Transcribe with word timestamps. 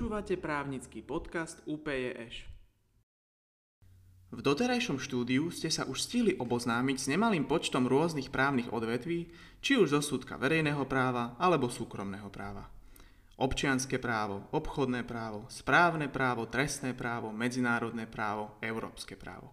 Počúvate 0.00 0.40
právnický 0.40 1.04
podcast 1.04 1.60
UPJŠ. 1.68 2.48
V 4.32 4.40
doterajšom 4.40 4.96
štúdiu 4.96 5.52
ste 5.52 5.68
sa 5.68 5.84
už 5.84 6.00
stihli 6.00 6.40
oboznámiť 6.40 6.96
s 6.96 7.10
nemalým 7.12 7.44
počtom 7.44 7.84
rôznych 7.84 8.32
právnych 8.32 8.72
odvetví, 8.72 9.28
či 9.60 9.76
už 9.76 9.92
zo 9.92 10.00
súdka 10.00 10.40
verejného 10.40 10.88
práva 10.88 11.36
alebo 11.36 11.68
súkromného 11.68 12.32
práva. 12.32 12.72
Občianské 13.36 14.00
právo, 14.00 14.48
obchodné 14.56 15.04
právo, 15.04 15.44
správne 15.52 16.08
právo, 16.08 16.48
trestné 16.48 16.96
právo, 16.96 17.28
medzinárodné 17.28 18.08
právo, 18.08 18.56
európske 18.64 19.20
právo. 19.20 19.52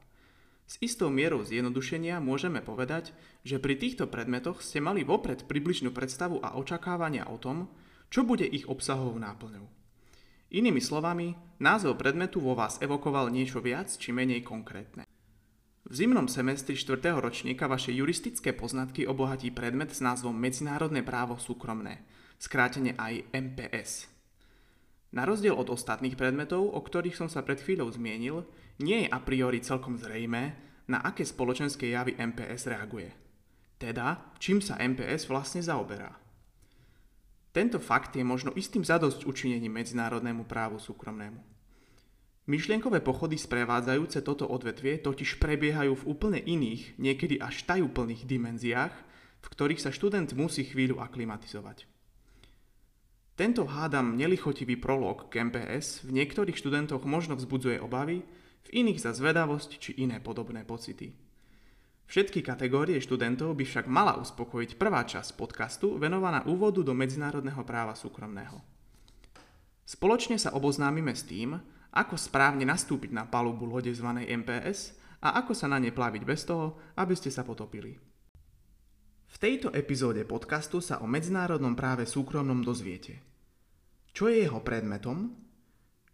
S 0.64 0.80
istou 0.80 1.12
mierou 1.12 1.44
zjednodušenia 1.44 2.23
môžeme 2.23 2.64
povedať, 2.64 3.12
že 3.44 3.59
pri 3.59 3.76
týchto 3.76 4.08
predmetoch 4.08 4.64
ste 4.64 4.80
mali 4.80 5.04
vopred 5.04 5.44
približnú 5.44 5.91
predstavu 5.91 6.40
a 6.40 6.55
očakávania 6.55 7.27
o 7.27 7.36
tom, 7.36 7.68
čo 8.08 8.23
bude 8.23 8.48
ich 8.48 8.64
obsahovou 8.64 9.20
náplňou. 9.20 9.77
Inými 10.48 10.80
slovami, 10.80 11.36
názov 11.60 12.00
predmetu 12.00 12.40
vo 12.40 12.55
vás 12.55 12.80
evokoval 12.80 13.28
niečo 13.28 13.60
viac 13.60 13.92
či 13.92 14.16
menej 14.16 14.48
konkrétne. 14.48 15.04
V 15.84 15.92
zimnom 15.92 16.32
semestri 16.32 16.80
4. 16.80 17.20
ročníka 17.20 17.68
vaše 17.68 17.92
juristické 17.92 18.55
poznatky 18.55 19.04
obohatí 19.04 19.52
predmet 19.52 19.91
s 19.91 20.00
názvom 20.00 20.32
Medzinárodné 20.32 21.04
právo 21.04 21.36
súkromné, 21.36 22.00
skrátene 22.40 22.96
aj 22.96 23.28
MPS. 23.36 24.08
Na 25.12 25.28
rozdiel 25.28 25.52
od 25.52 25.68
ostatných 25.68 26.16
predmetov, 26.16 26.64
o 26.72 26.80
ktorých 26.80 27.20
som 27.20 27.27
sa 27.27 27.44
pred 27.44 27.60
chvíľou 27.60 27.91
zmienil, 27.91 28.48
nie 28.80 29.04
je 29.04 29.12
a 29.12 29.20
priori 29.20 29.60
celkom 29.60 30.00
zrejmé, 30.00 30.55
na 30.88 31.04
aké 31.04 31.27
spoločenské 31.27 31.91
javy 31.91 32.16
MPS 32.16 32.71
reaguje. 32.71 33.12
Teda, 33.76 34.32
čím 34.40 34.64
sa 34.64 34.80
MPS 34.80 35.27
vlastne 35.27 35.60
zaoberá. 35.60 36.27
Tento 37.58 37.82
fakt 37.82 38.13
je 38.13 38.22
možno 38.22 38.54
istým 38.54 38.86
zadosť 38.86 39.26
učinením 39.26 39.82
medzinárodnému 39.82 40.46
právu 40.46 40.77
súkromnému. 40.77 41.41
Myšlienkové 42.46 43.02
pochody 43.02 43.34
sprevádzajúce 43.34 44.22
toto 44.22 44.46
odvetvie 44.46 45.02
totiž 45.02 45.41
prebiehajú 45.41 45.98
v 45.98 46.05
úplne 46.05 46.38
iných, 46.38 47.02
niekedy 47.02 47.41
až 47.41 47.66
tajúplných 47.66 48.30
dimenziách, 48.30 48.94
v 49.41 49.48
ktorých 49.49 49.82
sa 49.82 49.90
študent 49.90 50.38
musí 50.38 50.70
chvíľu 50.70 51.02
aklimatizovať. 51.02 51.90
Tento 53.34 53.66
hádam 53.66 54.14
nelichotivý 54.14 54.77
prolog 54.77 55.26
k 55.34 55.49
MPS 55.49 56.05
v 56.05 56.14
niektorých 56.14 56.62
študentoch 56.62 57.10
možno 57.10 57.34
vzbudzuje 57.34 57.82
obavy, 57.82 58.21
v 58.70 58.86
iných 58.86 59.02
za 59.02 59.18
zvedavosť 59.18 59.82
či 59.82 59.98
iné 59.98 60.21
podobné 60.21 60.62
pocity. 60.62 61.27
Všetky 62.08 62.40
kategórie 62.40 63.04
študentov 63.04 63.52
by 63.52 63.68
však 63.68 63.91
mala 63.91 64.16
uspokojiť 64.16 64.80
prvá 64.80 65.03
časť 65.03 65.36
podcastu 65.36 66.00
venovaná 66.00 66.40
úvodu 66.47 66.80
do 66.80 66.96
medzinárodného 66.96 67.59
práva 67.68 68.00
súkromného. 68.00 68.64
Spoločne 69.84 70.40
sa 70.40 70.56
oboznámime 70.56 71.12
s 71.12 71.28
tým, 71.28 71.59
ako 71.91 72.16
správne 72.16 72.64
nastúpiť 72.64 73.12
na 73.12 73.28
palubu 73.28 73.68
lode 73.68 73.91
zvanej 73.91 74.31
MPS 74.40 74.96
a 75.19 75.36
ako 75.44 75.52
sa 75.52 75.68
na 75.68 75.84
ne 75.84 75.91
plaviť 75.91 76.24
bez 76.24 76.47
toho, 76.47 76.80
aby 76.96 77.12
ste 77.12 77.28
sa 77.28 77.44
potopili. 77.44 78.00
V 79.28 79.36
tejto 79.36 79.75
epizóde 79.75 80.24
podcastu 80.24 80.80
sa 80.80 81.03
o 81.03 81.08
medzinárodnom 81.12 81.75
práve 81.75 82.08
súkromnom 82.08 82.64
dozviete. 82.64 83.19
Čo 84.16 84.31
je 84.31 84.47
jeho 84.47 84.64
predmetom? 84.64 85.36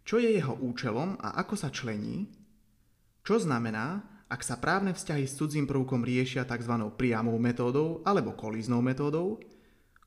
Čo 0.02 0.18
je 0.18 0.42
jeho 0.42 0.58
účelom 0.58 1.22
a 1.22 1.38
ako 1.38 1.54
sa 1.54 1.70
člení? 1.70 2.26
Čo 3.22 3.38
znamená, 3.38 4.13
ak 4.34 4.42
sa 4.42 4.58
právne 4.58 4.90
vzťahy 4.90 5.30
s 5.30 5.38
cudzím 5.38 5.62
prvkom 5.70 6.02
riešia 6.02 6.42
tzv. 6.42 6.74
priamou 6.98 7.38
metódou 7.38 8.02
alebo 8.02 8.34
kolíznou 8.34 8.82
metódou, 8.82 9.38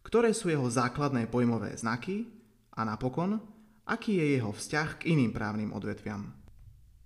ktoré 0.03 0.35
sú 0.35 0.51
jeho 0.51 0.67
základné 0.67 1.31
pojmové 1.31 1.79
znaky 1.79 2.27
a 2.75 2.83
napokon, 2.83 3.39
aký 3.87 4.19
je 4.19 4.35
jeho 4.35 4.51
vzťah 4.51 4.99
k 4.99 5.16
iným 5.16 5.31
právnym 5.31 5.71
odvetviam. 5.71 6.35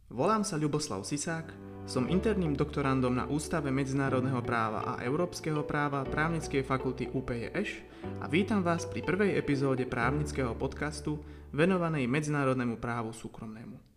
Volám 0.10 0.42
sa 0.42 0.58
Ľuboslav 0.58 1.06
Sisák, 1.06 1.54
som 1.86 2.10
interným 2.10 2.58
doktorandom 2.58 3.14
na 3.14 3.30
Ústave 3.30 3.70
medzinárodného 3.70 4.42
práva 4.42 4.98
a 4.98 5.06
európskeho 5.06 5.62
práva 5.62 6.02
právnickej 6.02 6.66
fakulty 6.66 7.06
UPJŠ 7.14 7.70
a 8.18 8.26
vítam 8.26 8.66
vás 8.66 8.90
pri 8.90 9.06
prvej 9.06 9.38
epizóde 9.38 9.86
právnického 9.86 10.58
podcastu 10.58 11.22
venovanej 11.54 12.10
medzinárodnému 12.10 12.82
právu 12.82 13.14
súkromnému. 13.14 13.91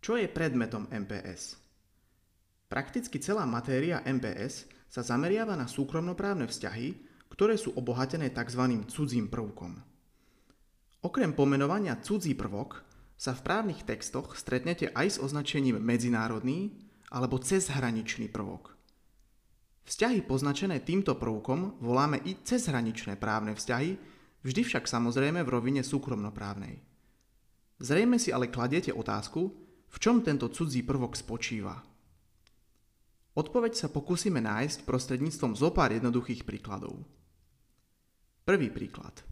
Čo 0.00 0.20
je 0.20 0.28
predmetom 0.30 0.86
MPS? 0.92 1.58
Prakticky 2.66 3.22
celá 3.22 3.46
matéria 3.46 4.02
MPS 4.02 4.66
sa 4.90 5.02
zameriava 5.02 5.54
na 5.54 5.70
súkromnoprávne 5.70 6.50
vzťahy, 6.50 6.88
ktoré 7.30 7.54
sú 7.58 7.74
obohatené 7.76 8.32
tzv. 8.32 8.86
cudzím 8.90 9.28
prvkom. 9.30 9.76
Okrem 11.04 11.36
pomenovania 11.36 12.00
cudzí 12.00 12.34
prvok 12.34 12.82
sa 13.14 13.32
v 13.32 13.44
právnych 13.44 13.86
textoch 13.86 14.34
stretnete 14.34 14.90
aj 14.90 15.16
s 15.16 15.20
označením 15.22 15.78
medzinárodný 15.78 16.74
alebo 17.14 17.38
cezhraničný 17.38 18.28
prvok. 18.28 18.74
Vzťahy 19.86 20.26
poznačené 20.26 20.82
týmto 20.82 21.14
prvkom 21.14 21.78
voláme 21.78 22.18
i 22.26 22.34
cezhraničné 22.42 23.14
právne 23.22 23.54
vzťahy, 23.54 23.94
vždy 24.42 24.60
však 24.66 24.90
samozrejme 24.90 25.46
v 25.46 25.52
rovine 25.52 25.86
súkromnoprávnej. 25.86 26.82
Zrejme 27.78 28.18
si 28.18 28.34
ale 28.34 28.50
kladiete 28.50 28.90
otázku, 28.90 29.65
v 29.96 29.98
čom 29.98 30.20
tento 30.20 30.52
cudzí 30.52 30.84
prvok 30.84 31.16
spočíva? 31.16 31.80
Odpoveď 33.32 33.72
sa 33.72 33.88
pokúsime 33.88 34.44
nájsť 34.44 34.84
prostredníctvom 34.84 35.56
zopár 35.56 35.88
jednoduchých 35.88 36.44
príkladov. 36.44 37.00
Prvý 38.44 38.68
príklad. 38.68 39.24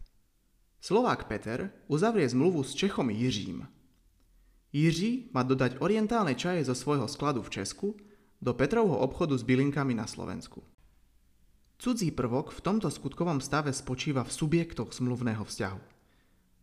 Slovák 0.81 1.29
Peter 1.29 1.69
uzavrie 1.85 2.25
zmluvu 2.25 2.65
s 2.65 2.73
Čechom 2.73 3.13
Jiřím. 3.13 3.69
Jiří 4.73 5.29
má 5.37 5.45
dodať 5.45 5.77
orientálne 5.85 6.33
čaje 6.33 6.65
zo 6.65 6.73
svojho 6.73 7.05
skladu 7.05 7.45
v 7.45 7.61
Česku 7.61 7.93
do 8.41 8.57
Petrovho 8.57 8.97
obchodu 9.05 9.37
s 9.37 9.45
bylinkami 9.45 9.93
na 9.93 10.09
Slovensku. 10.09 10.65
Cudzí 11.77 12.09
prvok 12.09 12.49
v 12.49 12.61
tomto 12.65 12.89
skutkovom 12.89 13.37
stave 13.37 13.69
spočíva 13.69 14.25
v 14.25 14.33
subjektoch 14.33 14.97
zmluvného 14.97 15.45
vzťahu. 15.45 15.81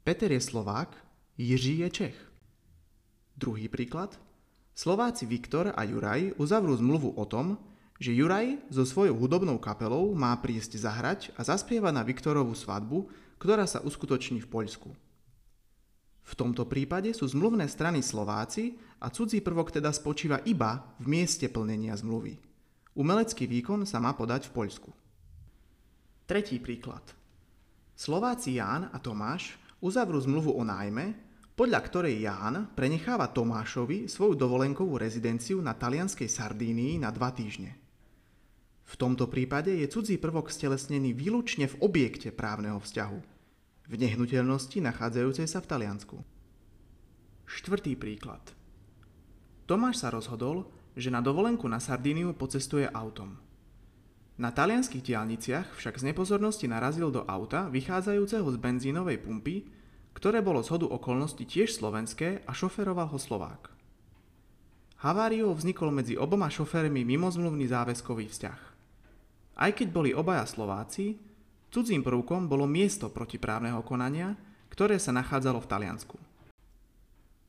Peter 0.03 0.31
je 0.35 0.43
Slovák, 0.43 0.91
Jiří 1.39 1.87
je 1.87 1.91
Čech. 1.91 2.31
Druhý 3.37 3.66
príklad. 3.72 4.16
Slováci 4.72 5.28
Viktor 5.28 5.72
a 5.72 5.82
Juraj 5.84 6.37
uzavrú 6.41 6.72
zmluvu 6.76 7.16
o 7.16 7.25
tom, 7.28 7.60
že 8.00 8.16
Juraj 8.16 8.59
so 8.72 8.82
svojou 8.82 9.15
hudobnou 9.15 9.60
kapelou 9.62 10.10
má 10.16 10.34
prísť 10.41 10.81
zahrať 10.81 11.31
a 11.38 11.47
zaspievať 11.47 11.93
na 11.94 12.03
Viktorovú 12.03 12.53
svadbu, 12.56 13.06
ktorá 13.38 13.69
sa 13.69 13.84
uskutoční 13.84 14.43
v 14.43 14.50
Poľsku. 14.50 14.91
V 16.22 16.32
tomto 16.38 16.65
prípade 16.65 17.10
sú 17.12 17.26
zmluvné 17.26 17.66
strany 17.66 18.00
Slováci 18.00 18.78
a 19.03 19.10
cudzí 19.10 19.43
prvok 19.43 19.75
teda 19.75 19.91
spočíva 19.91 20.41
iba 20.47 20.94
v 21.03 21.10
mieste 21.10 21.50
plnenia 21.50 21.99
zmluvy. 21.99 22.38
Umelecký 22.94 23.50
výkon 23.50 23.82
sa 23.88 23.99
má 23.99 24.14
podať 24.14 24.49
v 24.49 24.54
Poľsku. 24.54 24.91
Tretí 26.28 26.62
príklad. 26.62 27.03
Slováci 27.99 28.56
Ján 28.56 28.88
a 28.94 28.99
Tomáš 29.03 29.59
uzavrú 29.82 30.16
zmluvu 30.22 30.54
o 30.54 30.62
nájme, 30.62 31.12
podľa 31.53 31.81
ktorej 31.85 32.25
Ján 32.25 32.73
prenecháva 32.73 33.29
Tomášovi 33.29 34.09
svoju 34.09 34.35
dovolenkovú 34.37 34.97
rezidenciu 34.97 35.61
na 35.61 35.77
talianskej 35.77 36.29
Sardínii 36.29 36.97
na 36.97 37.13
dva 37.13 37.29
týždne. 37.29 37.77
V 38.89 38.95
tomto 38.97 39.29
prípade 39.29 39.73
je 39.73 39.89
cudzí 39.89 40.17
prvok 40.21 40.53
stelesnený 40.53 41.17
výlučne 41.17 41.69
v 41.69 41.79
objekte 41.81 42.33
právneho 42.33 42.81
vzťahu, 42.81 43.19
v 43.89 43.95
nehnuteľnosti 43.97 44.79
nachádzajúcej 44.81 45.47
sa 45.49 45.61
v 45.61 45.69
Taliansku. 45.69 46.17
Štvrtý 47.45 47.97
príklad. 48.01 48.41
Tomáš 49.69 50.05
sa 50.05 50.09
rozhodol, 50.09 50.69
že 50.97 51.12
na 51.12 51.21
dovolenku 51.25 51.69
na 51.69 51.81
Sardíniu 51.81 52.37
pocestuje 52.37 52.88
autom. 52.93 53.37
Na 54.41 54.49
talianských 54.49 55.05
diálniciach 55.05 55.76
však 55.76 56.00
z 56.00 56.12
nepozornosti 56.12 56.65
narazil 56.65 57.12
do 57.12 57.25
auta 57.29 57.69
vychádzajúceho 57.69 58.49
z 58.49 58.56
benzínovej 58.56 59.21
pumpy, 59.21 59.69
ktoré 60.12 60.44
bolo 60.44 60.61
z 60.61 60.73
hodu 60.73 60.87
okolností 60.88 61.49
tiež 61.49 61.76
slovenské 61.76 62.44
a 62.44 62.53
šoferoval 62.53 63.11
ho 63.12 63.19
Slovák. 63.19 63.73
Haváriou 65.03 65.50
vznikol 65.50 65.91
medzi 65.91 66.14
oboma 66.14 66.47
šoférmi 66.47 67.03
mimozmluvný 67.03 67.67
záväzkový 67.67 68.31
vzťah. 68.31 68.61
Aj 69.59 69.70
keď 69.75 69.88
boli 69.91 70.14
obaja 70.14 70.47
Slováci, 70.47 71.19
cudzím 71.75 72.06
prvkom 72.06 72.47
bolo 72.47 72.70
miesto 72.70 73.11
protiprávneho 73.11 73.82
konania, 73.82 74.38
ktoré 74.70 74.97
sa 75.03 75.11
nachádzalo 75.11 75.59
v 75.59 75.69
Taliansku. 75.69 76.17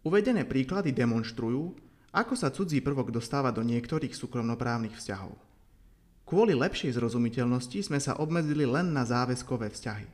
Uvedené 0.03 0.43
príklady 0.43 0.91
demonstrujú, 0.91 1.77
ako 2.11 2.33
sa 2.35 2.51
cudzí 2.51 2.83
prvok 2.83 3.13
dostáva 3.13 3.55
do 3.55 3.63
niektorých 3.63 4.11
súkromnoprávnych 4.11 4.97
vzťahov. 4.99 5.33
Kvôli 6.27 6.57
lepšej 6.57 6.97
zrozumiteľnosti 6.97 7.87
sme 7.87 7.99
sa 8.01 8.17
obmedzili 8.17 8.65
len 8.65 8.91
na 8.91 9.05
záväzkové 9.05 9.69
vzťahy. 9.71 10.07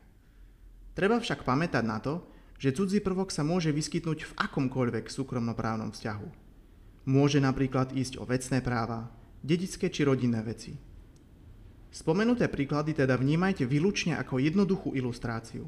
Treba 0.94 1.18
však 1.18 1.48
pamätať 1.48 1.84
na 1.88 1.98
to, 2.04 2.19
že 2.60 2.76
cudzí 2.76 3.00
prvok 3.00 3.32
sa 3.32 3.48
môže 3.48 3.72
vyskytnúť 3.72 4.20
v 4.28 4.36
akomkoľvek 4.36 5.08
súkromnoprávnom 5.08 5.96
vzťahu. 5.96 6.28
Môže 7.08 7.40
napríklad 7.40 7.96
ísť 7.96 8.20
o 8.20 8.28
vecné 8.28 8.60
práva, 8.60 9.08
dedické 9.40 9.88
či 9.88 10.04
rodinné 10.04 10.44
veci. 10.44 10.76
Spomenuté 11.90 12.52
príklady 12.52 12.94
teda 12.94 13.18
vnímajte 13.18 13.66
výlučne 13.66 14.20
ako 14.20 14.44
jednoduchú 14.44 14.94
ilustráciu. 14.94 15.66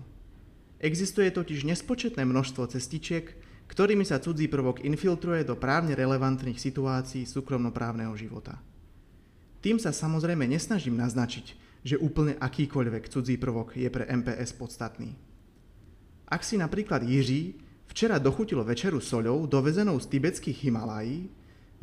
Existuje 0.78 1.32
totiž 1.32 1.66
nespočetné 1.66 2.28
množstvo 2.28 2.70
cestičiek, 2.70 3.34
ktorými 3.72 4.04
sa 4.04 4.20
cudzí 4.20 4.52
prvok 4.52 4.84
infiltruje 4.84 5.48
do 5.48 5.56
právne 5.56 5.96
relevantných 5.96 6.60
situácií 6.60 7.24
súkromnoprávneho 7.24 8.12
života. 8.20 8.60
Tým 9.64 9.80
sa 9.80 9.96
samozrejme 9.96 10.44
nesnažím 10.44 11.00
naznačiť, 11.00 11.56
že 11.88 11.96
úplne 11.98 12.36
akýkoľvek 12.38 13.08
cudzí 13.08 13.40
prvok 13.40 13.80
je 13.80 13.88
pre 13.88 14.06
MPS 14.06 14.54
podstatný. 14.60 15.31
Ak 16.32 16.48
si 16.48 16.56
napríklad 16.56 17.04
Jiří 17.04 17.60
včera 17.92 18.16
dochutil 18.16 18.64
večeru 18.64 19.04
soľou 19.04 19.52
dovezenou 19.52 20.00
z 20.00 20.08
tibetských 20.08 20.64
Himalají, 20.64 21.28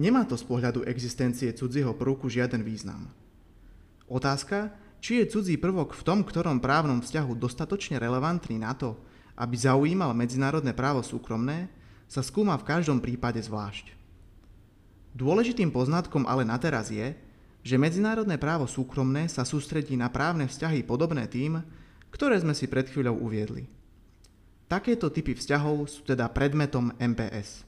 nemá 0.01 0.25
to 0.25 0.41
z 0.41 0.49
pohľadu 0.49 0.89
existencie 0.89 1.53
cudzieho 1.53 1.93
prvku 1.93 2.33
žiaden 2.33 2.65
význam. 2.65 3.13
Otázka, 4.09 4.73
či 5.05 5.21
je 5.21 5.29
cudzí 5.29 5.61
prvok 5.61 5.93
v 5.93 6.01
tom 6.01 6.25
ktorom 6.25 6.65
právnom 6.65 7.05
vzťahu 7.05 7.37
dostatočne 7.37 8.01
relevantný 8.01 8.57
na 8.57 8.73
to, 8.73 8.97
aby 9.37 9.53
zaujímal 9.53 10.17
medzinárodné 10.17 10.73
právo 10.73 11.05
súkromné, 11.05 11.69
sa 12.09 12.25
skúma 12.25 12.57
v 12.57 12.67
každom 12.73 13.05
prípade 13.05 13.45
zvlášť. 13.45 13.93
Dôležitým 15.13 15.69
poznatkom 15.69 16.25
ale 16.25 16.49
na 16.49 16.57
teraz 16.57 16.89
je, 16.89 17.13
že 17.61 17.77
medzinárodné 17.77 18.41
právo 18.41 18.65
súkromné 18.65 19.29
sa 19.29 19.45
sústredí 19.45 19.93
na 19.93 20.09
právne 20.09 20.49
vzťahy 20.49 20.89
podobné 20.89 21.29
tým, 21.29 21.61
ktoré 22.09 22.41
sme 22.41 22.57
si 22.57 22.65
pred 22.65 22.89
chvíľou 22.89 23.21
uviedli. 23.29 23.78
Takéto 24.69 25.09
typy 25.09 25.33
vzťahov 25.33 25.89
sú 25.89 26.05
teda 26.05 26.29
predmetom 26.29 26.93
MPS. 27.01 27.65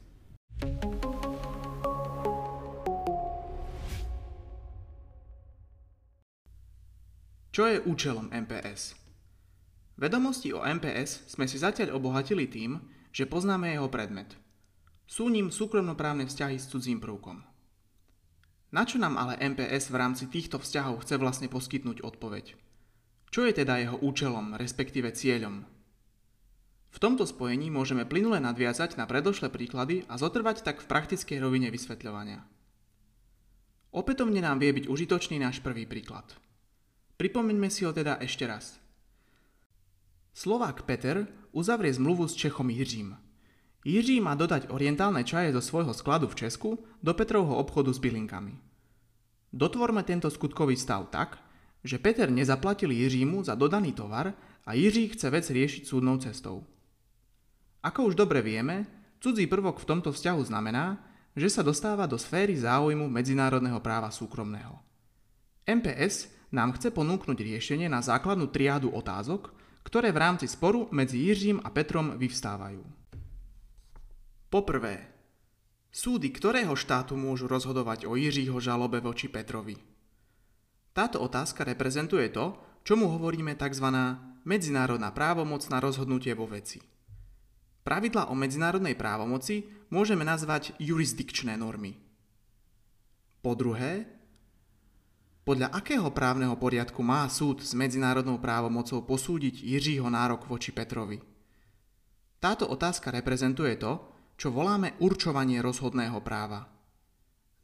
Čo 7.56 7.64
je 7.72 7.80
účelom 7.88 8.28
MPS? 8.28 8.92
Vedomosti 9.96 10.52
o 10.52 10.60
MPS 10.60 11.32
sme 11.32 11.48
si 11.48 11.56
zatiaľ 11.56 11.96
obohatili 11.96 12.44
tým, 12.44 12.76
že 13.16 13.24
poznáme 13.24 13.72
jeho 13.72 13.88
predmet. 13.88 14.36
Sú 15.08 15.32
ním 15.32 15.48
súkromnoprávne 15.48 16.28
vzťahy 16.28 16.60
s 16.60 16.68
cudzím 16.68 17.00
prvkom. 17.00 17.40
Na 18.76 18.84
čo 18.84 19.00
nám 19.00 19.16
ale 19.16 19.40
MPS 19.40 19.88
v 19.88 19.96
rámci 19.96 20.28
týchto 20.28 20.60
vzťahov 20.60 21.08
chce 21.08 21.16
vlastne 21.16 21.48
poskytnúť 21.48 22.04
odpoveď? 22.04 22.60
Čo 23.32 23.48
je 23.48 23.56
teda 23.56 23.80
jeho 23.80 23.96
účelom, 24.04 24.60
respektíve 24.60 25.16
cieľom? 25.16 25.79
V 26.90 26.98
tomto 26.98 27.22
spojení 27.24 27.70
môžeme 27.70 28.02
plynule 28.04 28.42
nadviazať 28.42 28.98
na 28.98 29.06
predošlé 29.06 29.48
príklady 29.48 30.04
a 30.10 30.18
zotrvať 30.18 30.66
tak 30.66 30.82
v 30.82 30.90
praktickej 30.90 31.38
rovine 31.38 31.70
vysvetľovania. 31.70 32.42
Opätovne 33.94 34.42
nám 34.42 34.58
vie 34.58 34.74
byť 34.74 34.84
užitočný 34.90 35.38
náš 35.38 35.62
prvý 35.62 35.86
príklad– 35.86 36.30
Pripomeňme 37.20 37.68
si 37.68 37.84
ho 37.84 37.92
teda 37.92 38.16
ešte 38.16 38.48
raz. 38.48 38.80
Slovák 40.32 40.88
Peter 40.88 41.28
uzavrie 41.52 41.92
zmluvu 41.92 42.24
s 42.24 42.32
Čechom 42.32 42.72
Jiřím. 42.72 43.12
Jiří 43.84 44.24
má 44.24 44.32
dodať 44.32 44.72
orientálne 44.72 45.20
čaje 45.20 45.52
zo 45.52 45.60
svojho 45.60 45.92
skladu 45.92 46.32
v 46.32 46.48
Česku 46.48 46.80
do 47.04 47.12
Petrovho 47.12 47.60
obchodu 47.60 47.92
s 47.92 48.00
bylinkami. 48.00 48.56
Dotvorme 49.52 50.00
tento 50.00 50.32
skutkový 50.32 50.80
stav 50.80 51.12
tak, 51.12 51.44
že 51.84 52.00
Peter 52.00 52.32
nezaplatil 52.32 52.88
Jiřímu 52.88 53.44
za 53.44 53.52
dodaný 53.52 53.92
tovar 53.92 54.32
a 54.64 54.72
Jiří 54.72 55.12
chce 55.12 55.28
vec 55.28 55.44
riešiť 55.44 55.82
súdnou 55.84 56.16
cestou. 56.24 56.64
Ako 57.80 58.12
už 58.12 58.14
dobre 58.16 58.44
vieme, 58.44 58.84
cudzí 59.24 59.48
prvok 59.48 59.80
v 59.80 59.88
tomto 59.88 60.12
vzťahu 60.12 60.40
znamená, 60.44 61.00
že 61.32 61.48
sa 61.48 61.64
dostáva 61.64 62.04
do 62.04 62.20
sféry 62.20 62.58
záujmu 62.58 63.08
medzinárodného 63.08 63.80
práva 63.80 64.12
súkromného. 64.12 64.76
MPS 65.64 66.28
nám 66.50 66.74
chce 66.76 66.90
ponúknuť 66.90 67.38
riešenie 67.38 67.86
na 67.86 68.02
základnú 68.02 68.50
triádu 68.50 68.90
otázok, 68.90 69.54
ktoré 69.86 70.12
v 70.12 70.20
rámci 70.20 70.46
sporu 70.50 70.90
medzi 70.92 71.22
Jiřím 71.30 71.62
a 71.62 71.70
Petrom 71.72 72.18
vyvstávajú. 72.18 72.82
Poprvé, 74.50 75.08
súdy 75.94 76.34
ktorého 76.34 76.74
štátu 76.74 77.14
môžu 77.14 77.46
rozhodovať 77.46 78.04
o 78.04 78.18
Jiřího 78.18 78.58
žalobe 78.58 78.98
voči 78.98 79.30
Petrovi? 79.30 79.78
Táto 80.90 81.22
otázka 81.22 81.62
reprezentuje 81.62 82.34
to, 82.34 82.58
čomu 82.82 83.06
hovoríme 83.14 83.54
tzv. 83.54 83.86
medzinárodná 84.42 85.14
právomoc 85.14 85.62
na 85.70 85.78
rozhodnutie 85.78 86.34
vo 86.34 86.50
veci. 86.50 86.82
Pravidla 87.90 88.30
o 88.30 88.38
medzinárodnej 88.38 88.94
právomoci 88.94 89.66
môžeme 89.90 90.22
nazvať 90.22 90.78
jurisdikčné 90.78 91.58
normy. 91.58 91.98
Po 93.42 93.58
druhé, 93.58 94.06
podľa 95.42 95.74
akého 95.74 96.06
právneho 96.14 96.54
poriadku 96.54 97.02
má 97.02 97.26
súd 97.26 97.66
s 97.66 97.74
medzinárodnou 97.74 98.38
právomocou 98.38 99.02
posúdiť 99.02 99.66
Jiřího 99.66 100.06
nárok 100.06 100.46
voči 100.46 100.70
Petrovi? 100.70 101.18
Táto 102.38 102.70
otázka 102.70 103.10
reprezentuje 103.10 103.74
to, 103.74 103.98
čo 104.38 104.54
voláme 104.54 104.94
určovanie 105.02 105.58
rozhodného 105.58 106.22
práva. 106.22 106.70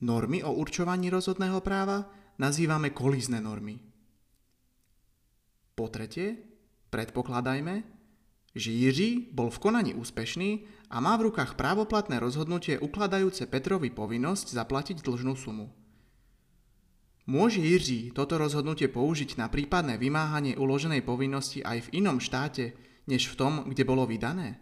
Normy 0.03 0.43
o 0.43 0.59
určovaní 0.59 1.07
rozhodného 1.07 1.63
práva 1.63 2.03
nazývame 2.43 2.91
kolízne 2.91 3.39
normy. 3.39 3.79
Po 5.79 5.87
tretie, 5.87 6.35
predpokladajme, 6.91 7.96
že 8.57 8.73
Jiří 8.73 9.37
bol 9.37 9.53
v 9.53 9.61
konaní 9.61 9.93
úspešný 9.93 10.65
a 10.89 10.97
má 11.05 11.13
v 11.21 11.29
rukách 11.29 11.61
právoplatné 11.61 12.17
rozhodnutie 12.17 12.81
ukladajúce 12.81 13.45
Petrovi 13.45 13.93
povinnosť 13.93 14.57
zaplatiť 14.57 15.05
dlžnú 15.05 15.37
sumu. 15.37 15.69
Môže 17.29 17.61
Jiří 17.61 18.17
toto 18.17 18.41
rozhodnutie 18.41 18.89
použiť 18.89 19.37
na 19.37 19.53
prípadné 19.53 20.01
vymáhanie 20.01 20.57
uloženej 20.57 21.05
povinnosti 21.05 21.61
aj 21.61 21.91
v 21.91 22.01
inom 22.01 22.17
štáte, 22.17 22.73
než 23.05 23.29
v 23.29 23.35
tom, 23.37 23.53
kde 23.69 23.85
bolo 23.85 24.09
vydané? 24.09 24.57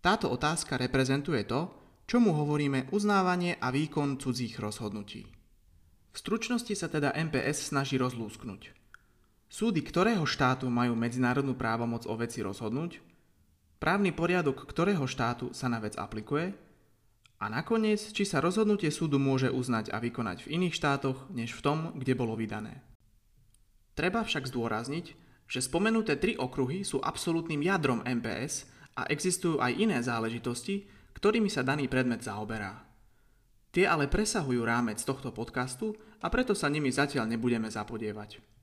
Táto 0.00 0.30
otázka 0.30 0.78
reprezentuje 0.78 1.44
to, 1.44 1.72
čomu 2.06 2.32
hovoríme 2.32 2.94
uznávanie 2.94 3.58
a 3.58 3.74
výkon 3.74 4.22
cudzích 4.22 4.56
rozhodnutí. 4.62 5.26
V 6.10 6.16
stručnosti 6.16 6.72
sa 6.78 6.86
teda 6.86 7.10
MPS 7.16 7.74
snaží 7.74 7.98
rozlúsknuť. 7.98 8.79
Súdy 9.50 9.82
ktorého 9.82 10.22
štátu 10.22 10.70
majú 10.70 10.94
medzinárodnú 10.94 11.58
právomoc 11.58 12.06
o 12.06 12.14
veci 12.14 12.38
rozhodnúť, 12.38 13.02
právny 13.82 14.14
poriadok 14.14 14.62
ktorého 14.62 15.02
štátu 15.10 15.50
sa 15.50 15.66
na 15.66 15.82
vec 15.82 15.98
aplikuje 15.98 16.54
a 17.42 17.50
nakoniec, 17.50 17.98
či 17.98 18.22
sa 18.22 18.38
rozhodnutie 18.38 18.94
súdu 18.94 19.18
môže 19.18 19.50
uznať 19.50 19.90
a 19.90 19.98
vykonať 19.98 20.46
v 20.46 20.52
iných 20.54 20.78
štátoch, 20.78 21.26
než 21.34 21.58
v 21.58 21.64
tom, 21.66 21.78
kde 21.98 22.14
bolo 22.14 22.38
vydané. 22.38 22.78
Treba 23.98 24.22
však 24.22 24.46
zdôrazniť, 24.46 25.18
že 25.50 25.66
spomenuté 25.66 26.14
tri 26.14 26.38
okruhy 26.38 26.86
sú 26.86 27.02
absolútnym 27.02 27.58
jadrom 27.66 28.06
MPS 28.06 28.70
a 28.94 29.10
existujú 29.10 29.58
aj 29.58 29.72
iné 29.74 29.98
záležitosti, 29.98 30.86
ktorými 31.18 31.50
sa 31.50 31.66
daný 31.66 31.90
predmet 31.90 32.22
zaoberá. 32.22 32.86
Tie 33.74 33.82
ale 33.82 34.06
presahujú 34.06 34.62
rámec 34.62 35.02
tohto 35.02 35.34
podcastu 35.34 35.98
a 36.22 36.30
preto 36.30 36.54
sa 36.54 36.70
nimi 36.70 36.94
zatiaľ 36.94 37.26
nebudeme 37.26 37.66
zapodievať. 37.66 38.59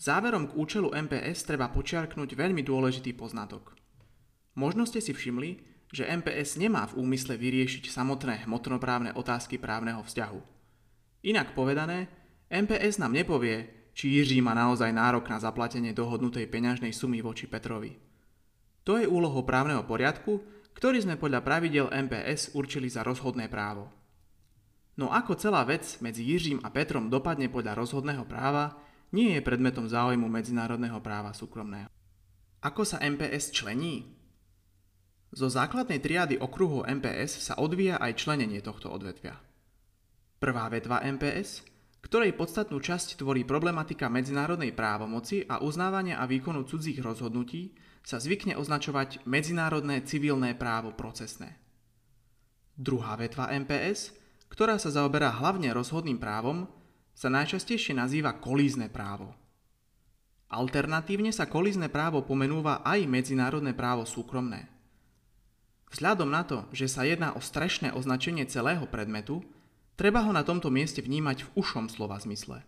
Záverom 0.00 0.48
k 0.48 0.56
účelu 0.56 0.88
MPS 0.96 1.44
treba 1.44 1.68
počiarknúť 1.68 2.32
veľmi 2.32 2.64
dôležitý 2.64 3.12
poznatok. 3.12 3.76
Možno 4.56 4.88
ste 4.88 5.04
si 5.04 5.12
všimli, 5.12 5.60
že 5.92 6.08
MPS 6.08 6.56
nemá 6.56 6.88
v 6.88 7.04
úmysle 7.04 7.36
vyriešiť 7.36 7.92
samotné 7.92 8.48
hmotnoprávne 8.48 9.12
otázky 9.12 9.60
právneho 9.60 10.00
vzťahu. 10.00 10.40
Inak 11.28 11.52
povedané, 11.52 12.08
MPS 12.48 12.96
nám 12.96 13.12
nepovie, 13.12 13.92
či 13.92 14.16
Jiří 14.16 14.40
má 14.40 14.56
naozaj 14.56 14.88
nárok 14.88 15.28
na 15.28 15.36
zaplatenie 15.36 15.92
dohodnutej 15.92 16.48
peňažnej 16.48 16.96
sumy 16.96 17.20
voči 17.20 17.44
Petrovi. 17.44 17.92
To 18.88 18.96
je 18.96 19.04
úlohou 19.04 19.44
právneho 19.44 19.84
poriadku, 19.84 20.40
ktorý 20.72 21.04
sme 21.04 21.20
podľa 21.20 21.44
pravidel 21.44 21.92
MPS 21.92 22.56
určili 22.56 22.88
za 22.88 23.04
rozhodné 23.04 23.52
právo. 23.52 23.92
No 24.96 25.12
ako 25.12 25.36
celá 25.36 25.60
vec 25.68 26.00
medzi 26.00 26.24
Jiřím 26.24 26.64
a 26.64 26.72
Petrom 26.72 27.12
dopadne 27.12 27.52
podľa 27.52 27.76
rozhodného 27.76 28.24
práva, 28.24 28.80
nie 29.10 29.34
je 29.34 29.40
predmetom 29.42 29.90
záujmu 29.90 30.30
medzinárodného 30.30 30.98
práva 31.02 31.34
súkromného. 31.34 31.90
Ako 32.60 32.84
sa 32.84 33.00
MPS 33.00 33.50
člení? 33.56 34.04
Zo 35.30 35.46
základnej 35.46 36.02
triady 36.02 36.36
okruhu 36.36 36.82
MPS 36.84 37.46
sa 37.50 37.54
odvíja 37.58 38.02
aj 38.02 38.18
členenie 38.18 38.58
tohto 38.60 38.90
odvetvia. 38.90 39.38
Prvá 40.42 40.66
vetva 40.72 41.04
MPS, 41.06 41.62
ktorej 42.02 42.34
podstatnú 42.34 42.80
časť 42.80 43.20
tvorí 43.20 43.46
problematika 43.46 44.10
medzinárodnej 44.10 44.72
právomoci 44.72 45.46
a 45.46 45.62
uznávania 45.62 46.18
a 46.18 46.26
výkonu 46.26 46.66
cudzích 46.66 46.98
rozhodnutí, 46.98 47.76
sa 48.00 48.16
zvykne 48.16 48.56
označovať 48.56 49.28
medzinárodné 49.28 50.00
civilné 50.08 50.56
právo 50.56 50.96
procesné. 50.96 51.60
Druhá 52.80 53.14
vetva 53.20 53.52
MPS, 53.52 54.16
ktorá 54.48 54.80
sa 54.80 54.88
zaoberá 54.88 55.28
hlavne 55.36 55.70
rozhodným 55.76 56.16
právom, 56.16 56.64
sa 57.20 57.28
najčastejšie 57.28 57.92
nazýva 57.92 58.40
kolízne 58.40 58.88
právo. 58.88 59.36
Alternatívne 60.48 61.28
sa 61.36 61.44
kolízne 61.44 61.92
právo 61.92 62.24
pomenúva 62.24 62.80
aj 62.80 63.04
medzinárodné 63.04 63.76
právo 63.76 64.08
súkromné– 64.08 64.64
Vzhľadom 65.90 66.30
na 66.30 66.46
to, 66.46 66.70
že 66.70 66.86
sa 66.86 67.02
jedná 67.02 67.34
o 67.34 67.42
strešné 67.42 67.90
označenie 67.90 68.46
celého 68.46 68.86
predmetu, 68.86 69.42
treba 69.98 70.22
ho 70.22 70.30
na 70.30 70.46
tomto 70.46 70.70
mieste 70.70 71.02
vnímať 71.02 71.42
v 71.42 71.52
ušom 71.58 71.90
slova 71.90 72.14
zmysle. 72.22 72.62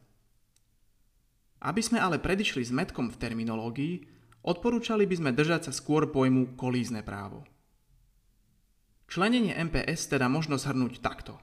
Aby 1.63 1.81
sme 1.87 2.03
ale 2.03 2.19
predišli 2.19 2.67
zmetkom 2.67 3.15
v 3.15 3.21
terminológii, 3.23 3.95
odporúčali 4.43 5.07
by 5.07 5.15
sme 5.23 5.31
držať 5.31 5.71
sa 5.71 5.73
skôr 5.73 6.11
pojmu 6.11 6.59
kolízne 6.59 7.07
právo. 7.07 7.47
Členenie 9.07 9.55
MPS 9.55 10.11
teda 10.11 10.27
možno 10.27 10.59
zhrnúť 10.59 10.99
takto. 10.99 11.39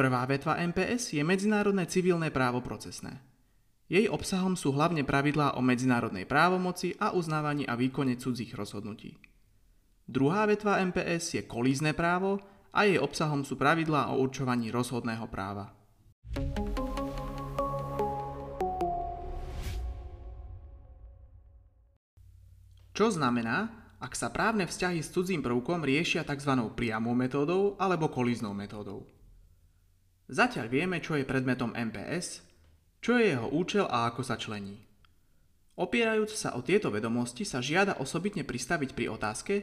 Prvá 0.00 0.24
vetva 0.24 0.56
MPS 0.56 1.12
je 1.12 1.20
medzinárodné 1.20 1.84
civilné 1.84 2.32
právo 2.32 2.64
procesné. 2.64 3.20
Jej 3.84 4.08
obsahom 4.08 4.56
sú 4.56 4.72
hlavne 4.72 5.04
pravidlá 5.04 5.52
o 5.52 5.60
medzinárodnej 5.60 6.24
právomoci 6.24 6.96
a 6.96 7.12
uznávaní 7.12 7.68
a 7.68 7.76
výkone 7.76 8.16
cudzích 8.16 8.56
rozhodnutí. 8.56 9.20
Druhá 10.08 10.48
vetva 10.48 10.80
MPS 10.80 11.36
je 11.36 11.42
kolízne 11.44 11.92
právo 11.92 12.40
a 12.72 12.88
jej 12.88 12.96
obsahom 12.96 13.44
sú 13.44 13.60
pravidlá 13.60 14.08
o 14.16 14.24
určovaní 14.24 14.72
rozhodného 14.72 15.28
práva. 15.28 15.68
Čo 22.96 23.12
znamená, 23.12 23.68
ak 24.00 24.16
sa 24.16 24.32
právne 24.32 24.64
vzťahy 24.64 25.04
s 25.04 25.12
cudzím 25.12 25.44
prvkom 25.44 25.84
riešia 25.84 26.24
tzv. 26.24 26.56
priamou 26.72 27.12
metódou 27.12 27.76
alebo 27.76 28.08
kolíznou 28.08 28.56
metódou. 28.56 29.19
Zatiaľ 30.30 30.70
vieme, 30.70 31.02
čo 31.02 31.18
je 31.18 31.26
predmetom 31.26 31.74
MPS, 31.74 32.46
čo 33.02 33.18
je 33.18 33.34
jeho 33.34 33.50
účel 33.50 33.90
a 33.90 34.06
ako 34.06 34.22
sa 34.22 34.38
člení. 34.38 34.78
Opierajúc 35.74 36.30
sa 36.30 36.54
o 36.54 36.62
tieto 36.62 36.94
vedomosti 36.94 37.42
sa 37.42 37.58
žiada 37.58 37.98
osobitne 37.98 38.46
pristaviť 38.46 38.94
pri 38.94 39.10
otázke, 39.10 39.54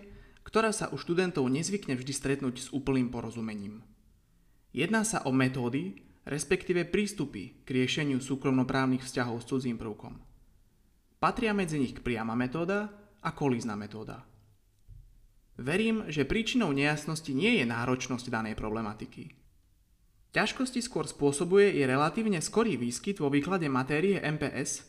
ktorá 0.44 0.76
sa 0.76 0.92
u 0.92 1.00
študentov 1.00 1.48
nezvykne 1.48 1.96
vždy 1.96 2.12
stretnúť 2.12 2.56
s 2.60 2.68
úplným 2.76 3.08
porozumením. 3.08 3.80
Jedná 4.76 5.08
sa 5.08 5.24
o 5.24 5.32
metódy, 5.32 6.04
respektíve 6.28 6.84
prístupy 6.84 7.64
k 7.64 7.68
riešeniu 7.72 8.20
súkromnoprávnych 8.20 9.08
vzťahov 9.08 9.40
s 9.40 9.48
cudzím 9.48 9.80
prvkom. 9.80 10.20
Patria 11.24 11.56
medzi 11.56 11.80
nich 11.80 11.96
priama 12.04 12.36
metóda, 12.36 12.92
a 13.24 13.32
kolízna 13.32 13.76
metóda. 13.76 14.24
Verím, 15.58 16.06
že 16.08 16.24
príčinou 16.24 16.70
nejasnosti 16.70 17.34
nie 17.34 17.60
je 17.60 17.66
náročnosť 17.66 18.30
danej 18.30 18.54
problematiky. 18.54 19.47
Ťažkosti 20.36 20.84
skôr 20.84 21.08
spôsobuje 21.08 21.80
i 21.80 21.88
relatívne 21.88 22.44
skorý 22.44 22.76
výskyt 22.76 23.24
vo 23.24 23.32
výklade 23.32 23.72
matérie 23.72 24.20
MPS, 24.20 24.84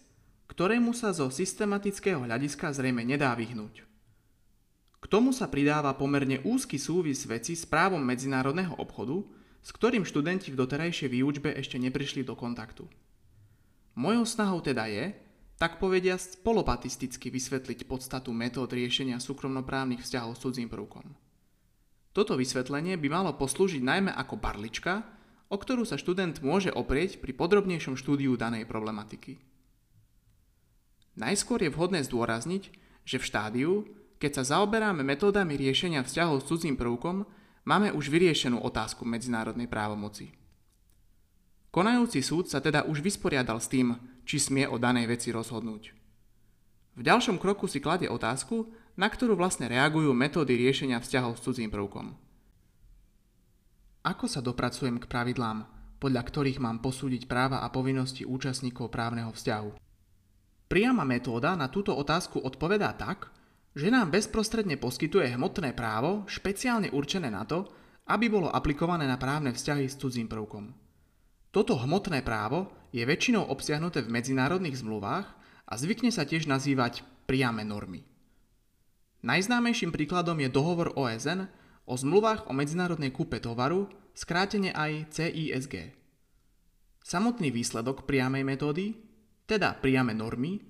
ktorému 0.50 0.90
sa 0.96 1.14
zo 1.14 1.30
systematického 1.30 2.24
hľadiska 2.24 2.74
zrejme 2.74 3.06
nedá 3.06 3.36
vyhnúť. 3.38 3.86
K 4.98 5.04
tomu 5.06 5.30
sa 5.30 5.46
pridáva 5.46 5.94
pomerne 5.94 6.42
úzky 6.42 6.74
súvis 6.74 7.22
veci 7.22 7.54
s 7.54 7.62
právom 7.62 8.02
medzinárodného 8.02 8.74
obchodu, 8.82 9.22
s 9.62 9.70
ktorým 9.70 10.02
študenti 10.02 10.50
v 10.50 10.58
doterajšej 10.58 11.08
výučbe 11.12 11.54
ešte 11.54 11.78
neprišli 11.78 12.26
do 12.26 12.34
kontaktu. 12.34 12.90
Mojou 13.94 14.26
snahou 14.26 14.58
teda 14.58 14.90
je, 14.90 15.14
tak 15.58 15.82
povedia 15.82 16.14
polopatisticky 16.42 17.34
vysvetliť 17.34 17.86
podstatu 17.86 18.30
metód 18.30 18.70
riešenia 18.70 19.18
súkromnoprávnych 19.18 20.02
vzťahov 20.02 20.38
s 20.38 20.42
cudzím 20.42 20.70
prvkom. 20.70 21.14
Toto 22.14 22.38
vysvetlenie 22.38 22.94
by 22.98 23.08
malo 23.10 23.34
poslúžiť 23.34 23.82
najmä 23.82 24.10
ako 24.14 24.38
barlička, 24.38 25.02
o 25.48 25.56
ktorú 25.56 25.88
sa 25.88 25.96
študent 25.96 26.44
môže 26.44 26.68
oprieť 26.68 27.20
pri 27.20 27.32
podrobnejšom 27.32 27.96
štúdiu 27.96 28.36
danej 28.36 28.68
problematiky. 28.68 29.40
Najskôr 31.18 31.64
je 31.64 31.72
vhodné 31.72 32.06
zdôrazniť, 32.06 32.70
že 33.02 33.16
v 33.18 33.26
štádiu, 33.26 33.72
keď 34.22 34.38
sa 34.38 34.54
zaoberáme 34.54 35.02
metódami 35.02 35.56
riešenia 35.58 36.04
vzťahov 36.04 36.44
s 36.44 36.48
cudzím 36.52 36.76
prvkom, 36.76 37.26
máme 37.66 37.90
už 37.90 38.12
vyriešenú 38.12 38.60
otázku 38.62 39.02
medzinárodnej 39.02 39.66
právomoci. 39.66 40.30
Konajúci 41.68 42.24
súd 42.24 42.48
sa 42.48 42.62
teda 42.62 42.86
už 42.86 43.04
vysporiadal 43.04 43.60
s 43.60 43.68
tým, 43.68 43.96
či 44.28 44.36
smie 44.40 44.68
o 44.68 44.76
danej 44.76 45.08
veci 45.08 45.32
rozhodnúť. 45.32 45.96
V 46.98 47.02
ďalšom 47.06 47.38
kroku 47.38 47.70
si 47.70 47.78
kladie 47.78 48.10
otázku, 48.10 48.68
na 48.98 49.06
ktorú 49.06 49.38
vlastne 49.38 49.70
reagujú 49.70 50.10
metódy 50.10 50.58
riešenia 50.58 50.98
vzťahov 50.98 51.38
s 51.38 51.44
cudzím 51.46 51.70
prvkom. 51.70 52.27
Ako 54.08 54.24
sa 54.24 54.40
dopracujem 54.40 54.96
k 54.96 55.04
pravidlám, 55.04 55.68
podľa 56.00 56.24
ktorých 56.24 56.64
mám 56.64 56.80
posúdiť 56.80 57.28
práva 57.28 57.60
a 57.60 57.68
povinnosti 57.68 58.24
účastníkov 58.24 58.88
právneho 58.88 59.28
vzťahu? 59.36 59.76
Priama 60.64 61.04
metóda 61.04 61.52
na 61.52 61.68
túto 61.68 61.92
otázku 61.92 62.40
odpovedá 62.40 62.96
tak, 62.96 63.28
že 63.76 63.92
nám 63.92 64.08
bezprostredne 64.08 64.80
poskytuje 64.80 65.36
hmotné 65.36 65.76
právo 65.76 66.24
špeciálne 66.24 66.88
určené 66.88 67.28
na 67.28 67.44
to, 67.44 67.68
aby 68.08 68.32
bolo 68.32 68.48
aplikované 68.48 69.04
na 69.04 69.20
právne 69.20 69.52
vzťahy 69.52 69.84
s 69.84 70.00
cudzím 70.00 70.24
prvkom. 70.24 70.72
Toto 71.52 71.76
hmotné 71.76 72.24
právo 72.24 72.72
je 72.96 73.04
väčšinou 73.04 73.44
obsiahnuté 73.52 74.00
v 74.00 74.08
medzinárodných 74.08 74.80
zmluvách 74.80 75.28
a 75.68 75.72
zvykne 75.76 76.08
sa 76.08 76.24
tiež 76.24 76.48
nazývať 76.48 77.04
priame 77.28 77.60
normy. 77.60 78.08
Najznámejším 79.20 79.92
príkladom 79.92 80.40
je 80.40 80.48
dohovor 80.48 80.96
OSN 80.96 81.44
o 81.88 81.96
zmluvách 81.96 82.46
o 82.46 82.52
medzinárodnej 82.52 83.08
kúpe 83.08 83.40
tovaru, 83.40 83.88
skrátene 84.12 84.76
aj 84.76 85.08
CISG. 85.08 85.96
Samotný 87.00 87.48
výsledok 87.48 88.04
priamej 88.04 88.44
metódy, 88.44 88.92
teda 89.48 89.72
priame 89.80 90.12
normy, 90.12 90.60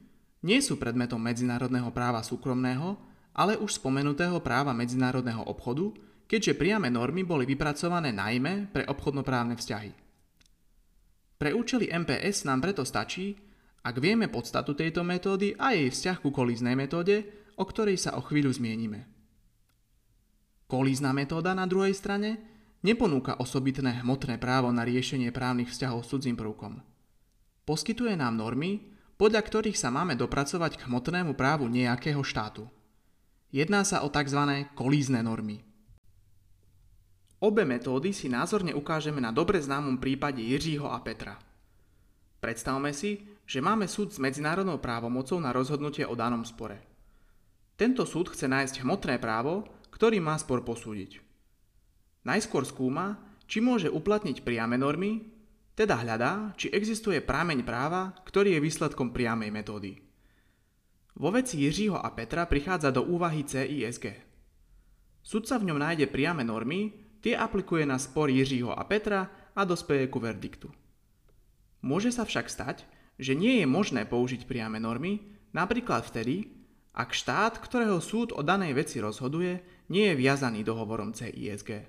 nie 0.46 0.62
sú 0.62 0.78
predmetom 0.78 1.18
medzinárodného 1.18 1.90
práva 1.90 2.22
súkromného, 2.22 2.94
ale 3.34 3.58
už 3.58 3.82
spomenutého 3.82 4.38
práva 4.38 4.70
medzinárodného 4.70 5.42
obchodu, 5.50 5.90
keďže 6.30 6.54
priame 6.54 6.86
normy 6.86 7.26
boli 7.26 7.42
vypracované 7.42 8.14
najmä 8.14 8.70
pre 8.70 8.86
obchodnoprávne 8.86 9.58
vzťahy. 9.58 9.90
Pre 11.38 11.50
účely 11.54 11.90
MPS 11.90 12.46
nám 12.46 12.62
preto 12.62 12.86
stačí, 12.86 13.34
ak 13.82 13.98
vieme 13.98 14.30
podstatu 14.30 14.78
tejto 14.78 15.02
metódy 15.02 15.58
a 15.58 15.74
jej 15.74 15.90
vzťah 15.90 16.18
ku 16.22 16.30
kolíznej 16.30 16.78
metóde, 16.78 17.26
o 17.58 17.66
ktorej 17.66 17.98
sa 17.98 18.14
o 18.14 18.22
chvíľu 18.22 18.54
zmienime. 18.54 19.17
Kolízna 20.68 21.16
metóda 21.16 21.56
na 21.56 21.64
druhej 21.64 21.96
strane 21.96 22.36
neponúka 22.84 23.40
osobitné 23.40 24.04
hmotné 24.04 24.36
právo 24.36 24.68
na 24.68 24.84
riešenie 24.84 25.32
právnych 25.32 25.72
vzťahov 25.72 26.04
s 26.04 26.12
cudzím 26.12 26.36
prvkom. 26.36 26.84
Poskytuje 27.64 28.12
nám 28.20 28.36
normy, 28.36 28.92
podľa 29.16 29.48
ktorých 29.48 29.80
sa 29.80 29.88
máme 29.88 30.12
dopracovať 30.12 30.76
k 30.76 30.84
hmotnému 30.84 31.32
právu 31.40 31.72
nejakého 31.72 32.20
štátu. 32.20 32.68
Jedná 33.48 33.80
sa 33.80 34.04
o 34.04 34.12
tzv. 34.12 34.68
kolízne 34.76 35.24
normy. 35.24 35.64
Obe 37.40 37.64
metódy 37.64 38.12
si 38.12 38.28
názorne 38.28 38.76
ukážeme 38.76 39.24
na 39.24 39.32
dobre 39.32 39.64
známom 39.64 39.96
prípade 39.96 40.44
Jiřího 40.44 40.84
a 40.84 41.00
Petra. 41.00 41.40
Predstavme 42.44 42.92
si, 42.92 43.24
že 43.48 43.64
máme 43.64 43.88
súd 43.88 44.12
s 44.12 44.20
medzinárodnou 44.20 44.76
právomocou 44.84 45.40
na 45.40 45.48
rozhodnutie 45.48 46.04
o 46.04 46.12
danom 46.12 46.44
spore. 46.44 46.84
Tento 47.72 48.04
súd 48.04 48.36
chce 48.36 48.44
nájsť 48.50 48.84
hmotné 48.84 49.16
právo, 49.16 49.64
ktorý 49.98 50.22
má 50.22 50.38
spor 50.38 50.62
posúdiť. 50.62 51.18
Najskôr 52.22 52.62
skúma, 52.62 53.18
či 53.50 53.58
môže 53.58 53.90
uplatniť 53.90 54.46
priame 54.46 54.78
normy, 54.78 55.26
teda 55.74 55.98
hľadá, 55.98 56.54
či 56.54 56.70
existuje 56.70 57.18
prámeň 57.18 57.66
práva, 57.66 58.14
ktorý 58.22 58.54
je 58.54 58.64
výsledkom 58.64 59.10
priamej 59.10 59.50
metódy. 59.50 59.98
Vo 61.18 61.34
veci 61.34 61.58
Jiřího 61.66 61.98
a 61.98 62.14
Petra 62.14 62.46
prichádza 62.46 62.94
do 62.94 63.02
úvahy 63.02 63.42
CISG. 63.42 64.14
Sudca 65.18 65.58
v 65.58 65.66
ňom 65.66 65.78
nájde 65.82 66.06
priame 66.06 66.46
normy, 66.46 67.08
Tie 67.18 67.34
aplikuje 67.34 67.82
na 67.82 67.98
spor 67.98 68.30
Jiřího 68.30 68.70
a 68.70 68.82
Petra 68.86 69.26
a 69.54 69.66
dospeje 69.66 70.06
ku 70.06 70.22
verdiktu. 70.22 70.70
Môže 71.82 72.14
sa 72.14 72.22
však 72.22 72.46
stať, 72.46 72.86
že 73.18 73.34
nie 73.34 73.58
je 73.58 73.66
možné 73.66 74.06
použiť 74.06 74.46
priame 74.46 74.78
normy, 74.78 75.26
napríklad 75.50 76.06
vtedy, 76.06 76.54
ak 76.94 77.10
štát, 77.14 77.58
ktorého 77.58 77.98
súd 77.98 78.30
o 78.34 78.42
danej 78.42 78.74
veci 78.78 79.02
rozhoduje, 79.02 79.77
nie 79.88 80.12
je 80.12 80.14
viazaný 80.16 80.64
dohovorom 80.64 81.12
CISG. 81.16 81.84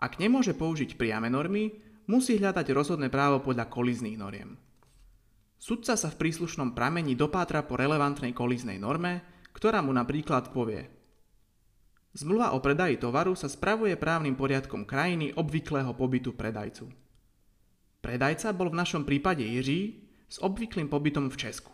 Ak 0.00 0.18
nemôže 0.18 0.56
použiť 0.56 0.96
priame 0.96 1.28
normy, 1.28 1.76
musí 2.08 2.38
hľadať 2.38 2.66
rozhodné 2.74 3.12
právo 3.12 3.42
podľa 3.42 3.70
kolizných 3.70 4.18
noriem. 4.18 4.56
Sudca 5.60 5.94
sa 5.94 6.08
v 6.08 6.18
príslušnom 6.18 6.72
pramení 6.72 7.12
dopátra 7.14 7.62
po 7.62 7.76
relevantnej 7.76 8.32
koliznej 8.32 8.80
norme, 8.80 9.20
ktorá 9.52 9.84
mu 9.84 9.92
napríklad 9.92 10.50
povie– 10.50 10.86
Zmluva 12.10 12.50
o 12.50 12.58
predaji 12.58 12.98
tovaru 12.98 13.38
sa 13.38 13.46
spravuje 13.46 13.94
právnym 13.94 14.34
poriadkom 14.34 14.82
krajiny 14.82 15.30
obvyklého 15.38 15.94
pobytu 15.94 16.34
predajcu. 16.34 16.90
Predajca 18.02 18.50
bol 18.50 18.74
v 18.74 18.80
našom 18.82 19.06
prípade 19.06 19.46
Jiří 19.46 20.10
s 20.26 20.42
obvyklým 20.42 20.90
pobytom 20.90 21.30
v 21.30 21.38
Česku. 21.38 21.70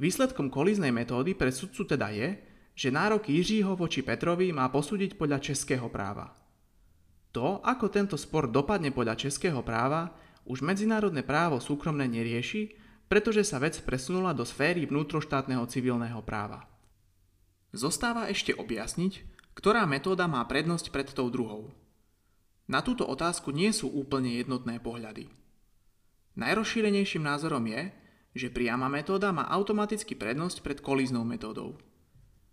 Výsledkom 0.00 0.48
kolíznej 0.48 0.96
metódy 0.96 1.36
pre 1.36 1.52
sudcu 1.52 1.84
teda 1.84 2.08
je, 2.08 2.40
že 2.72 2.88
nárok 2.88 3.28
Jiřího 3.28 3.76
voči 3.76 4.00
Petrovi 4.00 4.50
má 4.50 4.68
posúdiť 4.72 5.16
podľa 5.20 5.38
českého 5.40 5.88
práva. 5.92 6.32
To, 7.32 7.64
ako 7.64 7.88
tento 7.88 8.16
spor 8.20 8.48
dopadne 8.48 8.92
podľa 8.92 9.28
českého 9.28 9.64
práva, 9.64 10.12
už 10.44 10.60
medzinárodné 10.60 11.24
právo 11.24 11.62
súkromné 11.62 12.04
nerieši, 12.08 12.76
pretože 13.08 13.44
sa 13.44 13.60
vec 13.60 13.76
presunula 13.84 14.32
do 14.32 14.44
sféry 14.44 14.88
vnútroštátneho 14.88 15.64
civilného 15.68 16.20
práva. 16.24 16.64
Zostáva 17.72 18.28
ešte 18.28 18.52
objasniť, 18.52 19.24
ktorá 19.56 19.84
metóda 19.88 20.28
má 20.28 20.44
prednosť 20.44 20.92
pred 20.92 21.08
tou 21.12 21.28
druhou. 21.28 21.72
Na 22.68 22.80
túto 22.80 23.04
otázku 23.04 23.52
nie 23.52 23.68
sú 23.72 23.88
úplne 23.88 24.32
jednotné 24.40 24.80
pohľady. 24.80 25.28
Najrozšírenejším 26.36 27.24
názorom 27.24 27.64
je, 27.68 27.92
že 28.32 28.48
priama 28.48 28.88
metóda 28.88 29.28
má 29.28 29.44
automaticky 29.52 30.16
prednosť 30.16 30.64
pred 30.64 30.78
kolíznou 30.80 31.24
metódou. 31.24 31.76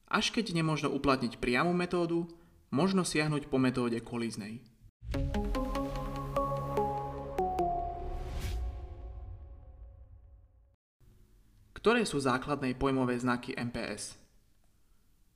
Až 0.09 0.33
keď 0.33 0.57
nemožno 0.57 0.89
uplatniť 0.89 1.37
priamu 1.37 1.69
metódu, 1.69 2.25
možno 2.73 3.05
siahnuť 3.05 3.45
po 3.45 3.61
metóde 3.61 4.01
kolíznej. 4.01 4.57
Ktoré 11.77 12.09
sú 12.09 12.17
základné 12.17 12.73
pojmové 12.73 13.21
znaky 13.21 13.53
MPS? 13.53 14.17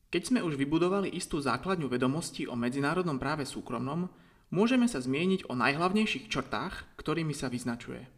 Keď 0.10 0.22
sme 0.34 0.40
už 0.42 0.58
vybudovali 0.58 1.10
istú 1.14 1.38
základňu 1.38 1.86
vedomostí 1.86 2.50
o 2.50 2.58
medzinárodnom 2.58 3.22
práve 3.22 3.46
súkromnom, 3.46 4.10
môžeme 4.50 4.90
sa 4.90 4.98
zmieniť 4.98 5.54
o 5.54 5.58
najhlavnejších 5.58 6.34
črtách, 6.34 6.98
ktorými 6.98 7.38
sa 7.38 7.46
vyznačuje. 7.46 8.10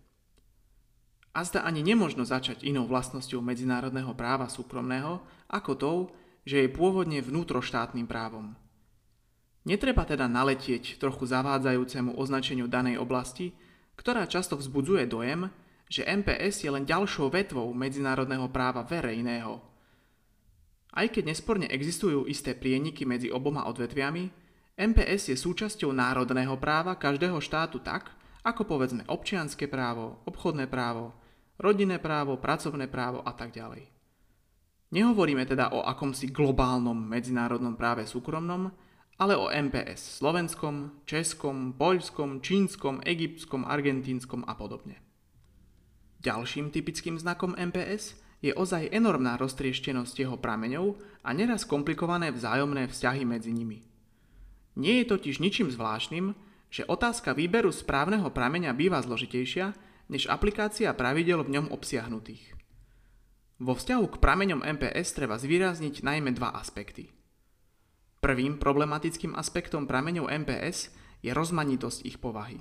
A 1.35 1.43
zda 1.43 1.67
ani 1.67 1.83
nemožno 1.83 2.24
začať 2.24 2.63
inou 2.63 2.88
vlastnosťou 2.88 3.43
medzinárodného 3.43 4.15
práva 4.15 4.47
súkromného 4.47 5.19
ako 5.51 5.71
tou, 5.75 5.97
že 6.45 6.61
je 6.61 6.69
pôvodne 6.69 7.19
vnútroštátnym 7.19 8.05
právom. 8.05 8.53
Netreba 9.65 10.05
teda 10.05 10.29
naletieť 10.29 11.01
trochu 11.01 11.25
zavádzajúcemu 11.25 12.13
označeniu 12.21 12.69
danej 12.69 13.01
oblasti, 13.01 13.57
ktorá 13.97 14.29
často 14.29 14.53
vzbudzuje 14.53 15.09
dojem, 15.09 15.49
že 15.89 16.05
MPS 16.05 16.65
je 16.65 16.69
len 16.69 16.85
ďalšou 16.85 17.33
vetvou 17.33 17.73
medzinárodného 17.73 18.45
práva 18.53 18.85
verejného. 18.85 19.57
Aj 20.95 21.07
keď 21.09 21.33
nesporne 21.33 21.67
existujú 21.67 22.29
isté 22.29 22.53
prieniky 22.53 23.03
medzi 23.09 23.33
oboma 23.33 23.65
odvetviami, 23.65 24.29
MPS 24.77 25.33
je 25.33 25.37
súčasťou 25.39 25.89
národného 25.91 26.55
práva 26.61 26.93
každého 26.93 27.41
štátu 27.41 27.81
tak, 27.81 28.13
ako 28.45 28.69
povedzme 28.69 29.07
občianské 29.09 29.65
právo, 29.65 30.21
obchodné 30.29 30.69
právo, 30.69 31.15
rodinné 31.57 31.97
právo, 31.97 32.37
pracovné 32.37 32.85
právo 32.85 33.25
a 33.25 33.33
tak 33.33 33.55
ďalej. 33.55 33.94
Nehovoríme 34.94 35.46
teda 35.50 35.74
o 35.74 35.82
akomsi 35.82 36.30
globálnom 36.30 36.98
medzinárodnom 36.98 37.74
práve 37.74 38.06
súkromnom, 38.06 38.70
ale 39.15 39.34
o 39.34 39.48
MPS 39.48 40.20
slovenskom, 40.20 41.08
českom, 41.08 41.74
poľskom, 41.80 42.44
čínskom, 42.44 43.00
egyptskom, 43.01 43.63
argentínskom 43.63 44.44
a 44.44 44.54
podobne. 44.60 45.00
Ďalším 46.20 46.74
typickým 46.74 47.15
znakom 47.15 47.56
MPS 47.56 48.18
je 48.44 48.51
ozaj 48.51 48.92
enormná 48.92 49.39
roztrieštenosť 49.39 50.15
jeho 50.20 50.38
prameňov 50.38 51.00
a 51.24 51.30
neraz 51.32 51.63
komplikované 51.63 52.30
vzájomné 52.30 52.92
vzťahy 52.92 53.24
medzi 53.24 53.56
nimi. 53.56 53.82
Nie 54.75 55.01
je 55.01 55.15
totiž 55.15 55.39
ničím 55.39 55.72
zvláštnym, 55.72 56.36
že 56.68 56.84
otázka 56.84 57.32
výberu 57.32 57.72
správneho 57.72 58.27
prameňa 58.27 58.75
býva 58.75 59.00
zložitejšia 59.00 59.72
než 60.12 60.27
aplikácia 60.27 60.92
pravidel 60.92 61.42
v 61.48 61.56
ňom 61.56 61.68
obsiahnutých. 61.72 62.64
Vo 63.55 63.71
vzťahu 63.71 64.05
k 64.12 64.19
prameňom 64.19 64.67
MPS 64.67 65.15
treba 65.15 65.39
zvýrazniť 65.39 66.03
najmä 66.03 66.35
dva 66.35 66.51
aspekty. 66.59 67.07
Prvým 68.19 68.59
problematickým 68.59 69.31
aspektom 69.31 69.88
prameňov 69.88 70.27
MPS 70.43 70.91
je 71.24 71.31
rozmanitosť 71.31 72.03
ich 72.03 72.19
povahy. 72.19 72.59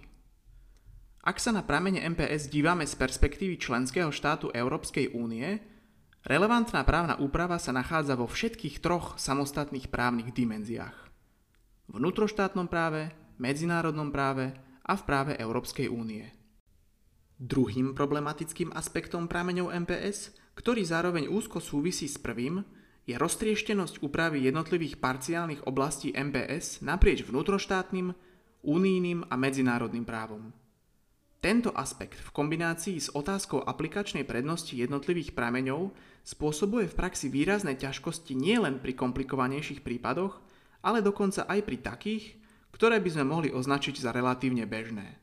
Ak 1.24 1.40
sa 1.40 1.56
na 1.56 1.64
pramene 1.64 2.04
MPS 2.04 2.52
dívame 2.52 2.84
z 2.84 2.94
perspektívy 3.00 3.56
členského 3.56 4.12
štátu 4.12 4.52
Európskej 4.52 5.16
únie, 5.16 5.56
relevantná 6.22 6.84
právna 6.84 7.16
úprava 7.16 7.56
sa 7.56 7.72
nachádza 7.72 8.14
vo 8.14 8.28
všetkých 8.28 8.84
troch 8.84 9.16
samostatných 9.16 9.88
právnych 9.88 10.36
dimenziách. 10.36 11.10
Vnútroštátnom 11.90 12.68
práve, 12.68 13.08
medzinárodnom 13.40 14.12
práve 14.12 14.52
a 14.84 14.94
v 14.94 15.02
práve 15.08 15.32
Európskej 15.40 15.88
únie. 15.88 16.28
Druhým 17.40 17.96
problematickým 17.96 18.70
aspektom 18.76 19.24
prameňov 19.26 19.72
MPS, 19.88 20.43
ktorý 20.54 20.82
zároveň 20.86 21.30
úzko 21.30 21.58
súvisí 21.58 22.06
s 22.06 22.18
prvým, 22.18 22.62
je 23.04 23.14
roztrieštenosť 23.20 24.00
úpravy 24.00 24.48
jednotlivých 24.48 24.96
parciálnych 24.96 25.68
oblastí 25.68 26.14
MPS 26.16 26.80
naprieč 26.80 27.20
vnútroštátnym, 27.26 28.16
unijným 28.64 29.28
a 29.28 29.34
medzinárodným 29.36 30.08
právom. 30.08 30.56
Tento 31.44 31.76
aspekt 31.76 32.16
v 32.16 32.32
kombinácii 32.32 32.96
s 32.96 33.12
otázkou 33.12 33.60
aplikačnej 33.60 34.24
prednosti 34.24 34.72
jednotlivých 34.72 35.36
prameňov 35.36 35.92
spôsobuje 36.24 36.88
v 36.88 36.96
praxi 36.96 37.28
výrazné 37.28 37.76
ťažkosti 37.76 38.32
nielen 38.32 38.80
pri 38.80 38.96
komplikovanejších 38.96 39.84
prípadoch, 39.84 40.40
ale 40.80 41.04
dokonca 41.04 41.44
aj 41.44 41.60
pri 41.68 41.76
takých, 41.84 42.24
ktoré 42.72 42.96
by 42.96 43.10
sme 43.12 43.28
mohli 43.28 43.52
označiť 43.52 44.00
za 44.00 44.16
relatívne 44.16 44.64
bežné. 44.64 45.20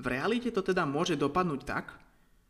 V 0.00 0.04
realite 0.08 0.48
to 0.48 0.64
teda 0.64 0.88
môže 0.88 1.20
dopadnúť 1.20 1.62
tak, 1.68 2.00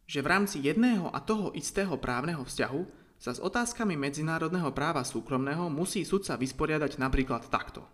že 0.05 0.21
v 0.21 0.31
rámci 0.31 0.61
jedného 0.61 1.09
a 1.09 1.21
toho 1.21 1.53
istého 1.57 1.97
právneho 1.97 2.45
vzťahu 2.45 2.83
sa 3.17 3.33
s 3.33 3.41
otázkami 3.41 3.97
medzinárodného 3.97 4.69
práva 4.77 5.01
súkromného 5.01 5.73
musí 5.73 6.05
sudca 6.05 6.37
vysporiadať 6.37 7.01
napríklad 7.01 7.49
takto. 7.49 7.89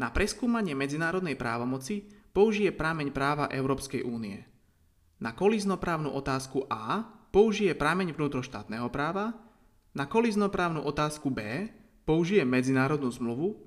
Na 0.00 0.08
preskúmanie 0.08 0.72
medzinárodnej 0.72 1.36
právomoci 1.36 2.08
použije 2.32 2.72
prámeň 2.72 3.12
práva 3.12 3.52
Európskej 3.52 4.00
únie. 4.08 4.40
Na 5.20 5.36
kolíznoprávnu 5.36 6.10
otázku 6.10 6.64
A 6.72 7.04
použije 7.28 7.76
prámeň 7.76 8.16
vnútroštátneho 8.16 8.88
práva, 8.88 9.36
na 9.92 10.08
kolíznoprávnu 10.08 10.80
otázku 10.80 11.28
B 11.28 11.68
použije 12.08 12.42
medzinárodnú 12.48 13.12
zmluvu 13.12 13.60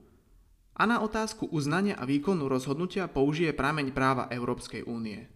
a 0.74 0.84
na 0.90 1.00
otázku 1.00 1.46
uznania 1.54 1.96
a 1.96 2.04
výkonu 2.10 2.50
rozhodnutia 2.50 3.06
použije 3.06 3.54
prámeň 3.54 3.94
práva 3.94 4.28
Európskej 4.34 4.84
únie. 4.90 5.35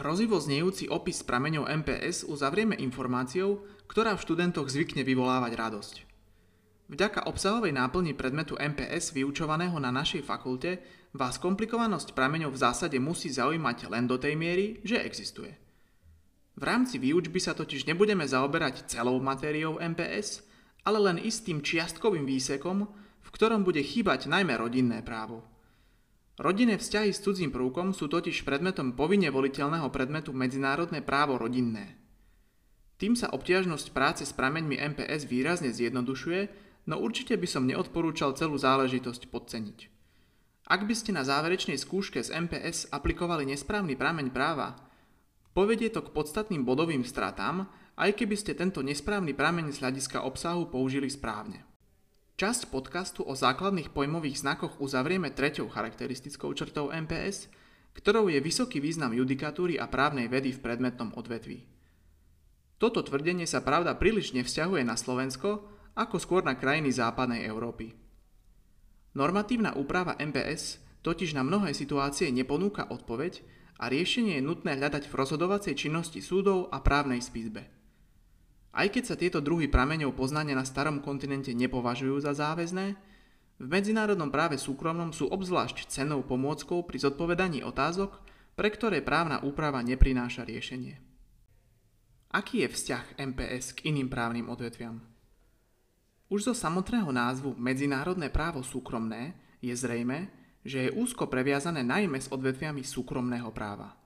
Hrozivo 0.00 0.40
znejúci 0.40 0.88
opis 0.88 1.20
prameňov 1.20 1.68
MPS 1.84 2.24
uzavrieme 2.24 2.72
informáciou, 2.72 3.68
ktorá 3.84 4.16
v 4.16 4.24
študentoch 4.24 4.72
zvykne 4.72 5.04
vyvolávať 5.04 5.52
radosť. 5.60 5.94
Vďaka 6.88 7.28
obsahovej 7.28 7.76
náplni 7.76 8.16
predmetu 8.16 8.56
MPS 8.56 9.12
vyučovaného 9.12 9.76
na 9.76 9.92
našej 9.92 10.24
fakulte 10.24 10.80
vás 11.12 11.36
komplikovanosť 11.36 12.16
prameňov 12.16 12.48
v 12.48 12.62
zásade 12.64 12.96
musí 12.96 13.28
zaujímať 13.28 13.92
len 13.92 14.08
do 14.08 14.16
tej 14.16 14.40
miery, 14.40 14.80
že 14.88 15.04
existuje. 15.04 15.52
V 16.56 16.62
rámci 16.64 16.96
výučby 16.96 17.36
sa 17.36 17.52
totiž 17.52 17.84
nebudeme 17.84 18.24
zaoberať 18.24 18.88
celou 18.88 19.20
matériou 19.20 19.76
MPS, 19.76 20.48
ale 20.88 20.96
len 20.96 21.20
istým 21.20 21.60
čiastkovým 21.60 22.24
výsekom, 22.24 22.88
v 23.20 23.28
ktorom 23.36 23.68
bude 23.68 23.84
chýbať 23.84 24.32
najmä 24.32 24.56
rodinné 24.56 25.04
právo. 25.04 25.44
Rodinné 26.40 26.80
vzťahy 26.80 27.12
s 27.12 27.20
cudzím 27.20 27.52
prvkom 27.52 27.92
sú 27.92 28.08
totiž 28.08 28.48
predmetom 28.48 28.96
povinne 28.96 29.28
voliteľného 29.28 29.92
predmetu 29.92 30.32
medzinárodné 30.32 31.04
právo 31.04 31.36
rodinné. 31.36 32.00
Tým 32.96 33.12
sa 33.12 33.28
obťažnosť 33.28 33.92
práce 33.92 34.24
s 34.24 34.32
prameňmi 34.32 34.80
MPS 34.96 35.28
výrazne 35.28 35.68
zjednodušuje 35.68 36.70
no 36.88 36.96
určite 36.96 37.36
by 37.36 37.44
som 37.44 37.68
neodporúčal 37.68 38.32
celú 38.34 38.56
záležitosť 38.56 39.28
podceniť. 39.28 39.78
Ak 40.70 40.86
by 40.86 40.94
ste 40.96 41.12
na 41.12 41.26
záverečnej 41.26 41.76
skúške 41.76 42.22
z 42.22 42.32
MPS 42.32 42.88
aplikovali 42.94 43.44
nesprávny 43.44 43.98
prameň 43.98 44.32
práva, 44.32 44.80
povedie 45.52 45.92
to 45.92 46.00
k 46.00 46.14
podstatným 46.14 46.64
bodovým 46.64 47.02
stratám, 47.04 47.68
aj 48.00 48.16
keby 48.16 48.38
ste 48.38 48.56
tento 48.56 48.80
nesprávny 48.80 49.36
prameň 49.36 49.76
z 49.76 49.80
hľadiska 49.84 50.24
obsahu 50.24 50.70
použili 50.72 51.10
správne. 51.10 51.69
Časť 52.40 52.72
podcastu 52.72 53.20
o 53.20 53.36
základných 53.36 53.92
pojmových 53.92 54.40
znakoch 54.40 54.80
uzavrieme 54.80 55.28
treťou 55.28 55.68
charakteristickou 55.68 56.48
črtou 56.56 56.88
MPS, 56.88 57.52
ktorou 57.92 58.32
je 58.32 58.40
vysoký 58.40 58.80
význam 58.80 59.12
judikatúry 59.12 59.76
a 59.76 59.84
právnej 59.84 60.24
vedy 60.24 60.56
v 60.56 60.64
predmetnom 60.64 61.12
odvetví. 61.20 61.68
Toto 62.80 63.04
tvrdenie 63.04 63.44
sa 63.44 63.60
pravda 63.60 63.92
príliš 63.92 64.32
nevzťahuje 64.32 64.88
na 64.88 64.96
Slovensko, 64.96 65.68
ako 65.92 66.16
skôr 66.16 66.40
na 66.40 66.56
krajiny 66.56 66.88
západnej 66.88 67.44
Európy. 67.44 67.92
Normatívna 69.12 69.76
úprava 69.76 70.16
MPS 70.16 70.80
totiž 71.04 71.36
na 71.36 71.44
mnohé 71.44 71.76
situácie 71.76 72.32
neponúka 72.32 72.88
odpoveď 72.88 73.44
a 73.76 73.92
riešenie 73.92 74.40
je 74.40 74.46
nutné 74.48 74.80
hľadať 74.80 75.12
v 75.12 75.16
rozhodovacej 75.20 75.76
činnosti 75.76 76.24
súdov 76.24 76.72
a 76.72 76.80
právnej 76.80 77.20
spisbe. 77.20 77.79
Aj 78.70 78.86
keď 78.86 79.02
sa 79.02 79.16
tieto 79.18 79.42
druhy 79.42 79.66
prameňov 79.66 80.14
poznania 80.14 80.54
na 80.54 80.62
starom 80.62 81.02
kontinente 81.02 81.50
nepovažujú 81.50 82.22
za 82.22 82.32
záväzné, 82.32 82.94
v 83.60 83.66
medzinárodnom 83.68 84.32
práve 84.32 84.56
súkromnom 84.56 85.12
sú 85.12 85.28
obzvlášť 85.28 85.92
cenou 85.92 86.24
pomôckou 86.24 86.80
pri 86.88 86.96
zodpovedaní 86.96 87.60
otázok, 87.60 88.16
pre 88.56 88.72
ktoré 88.72 89.04
právna 89.04 89.44
úprava 89.44 89.84
neprináša 89.84 90.48
riešenie. 90.48 90.96
Aký 92.32 92.64
je 92.64 92.72
vzťah 92.72 93.20
MPS 93.20 93.76
k 93.76 93.92
iným 93.92 94.08
právnym 94.08 94.48
odvetviam? 94.48 95.04
Už 96.32 96.48
zo 96.48 96.54
samotného 96.56 97.12
názvu 97.12 97.58
Medzinárodné 97.58 98.32
právo 98.32 98.64
súkromné 98.64 99.36
je 99.60 99.74
zrejme, 99.76 100.30
že 100.64 100.88
je 100.88 100.94
úzko 100.96 101.28
previazané 101.28 101.84
najmä 101.84 102.16
s 102.16 102.32
odvetviami 102.32 102.80
súkromného 102.80 103.52
práva. 103.52 103.99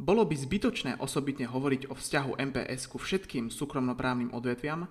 Bolo 0.00 0.24
by 0.24 0.32
zbytočné 0.32 0.96
osobitne 0.96 1.44
hovoriť 1.44 1.92
o 1.92 1.94
vzťahu 1.94 2.40
MPS 2.40 2.88
ku 2.88 2.96
všetkým 2.96 3.52
súkromnoprávnym 3.52 4.32
odvetviam, 4.32 4.88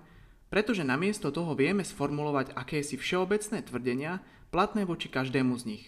pretože 0.54 0.86
namiesto 0.86 1.34
toho 1.34 1.58
vieme 1.58 1.82
sformulovať 1.82 2.54
akési 2.54 2.94
všeobecné 2.94 3.66
tvrdenia 3.66 4.22
platné 4.54 4.86
voči 4.86 5.10
každému 5.10 5.58
z 5.58 5.64
nich. 5.66 5.84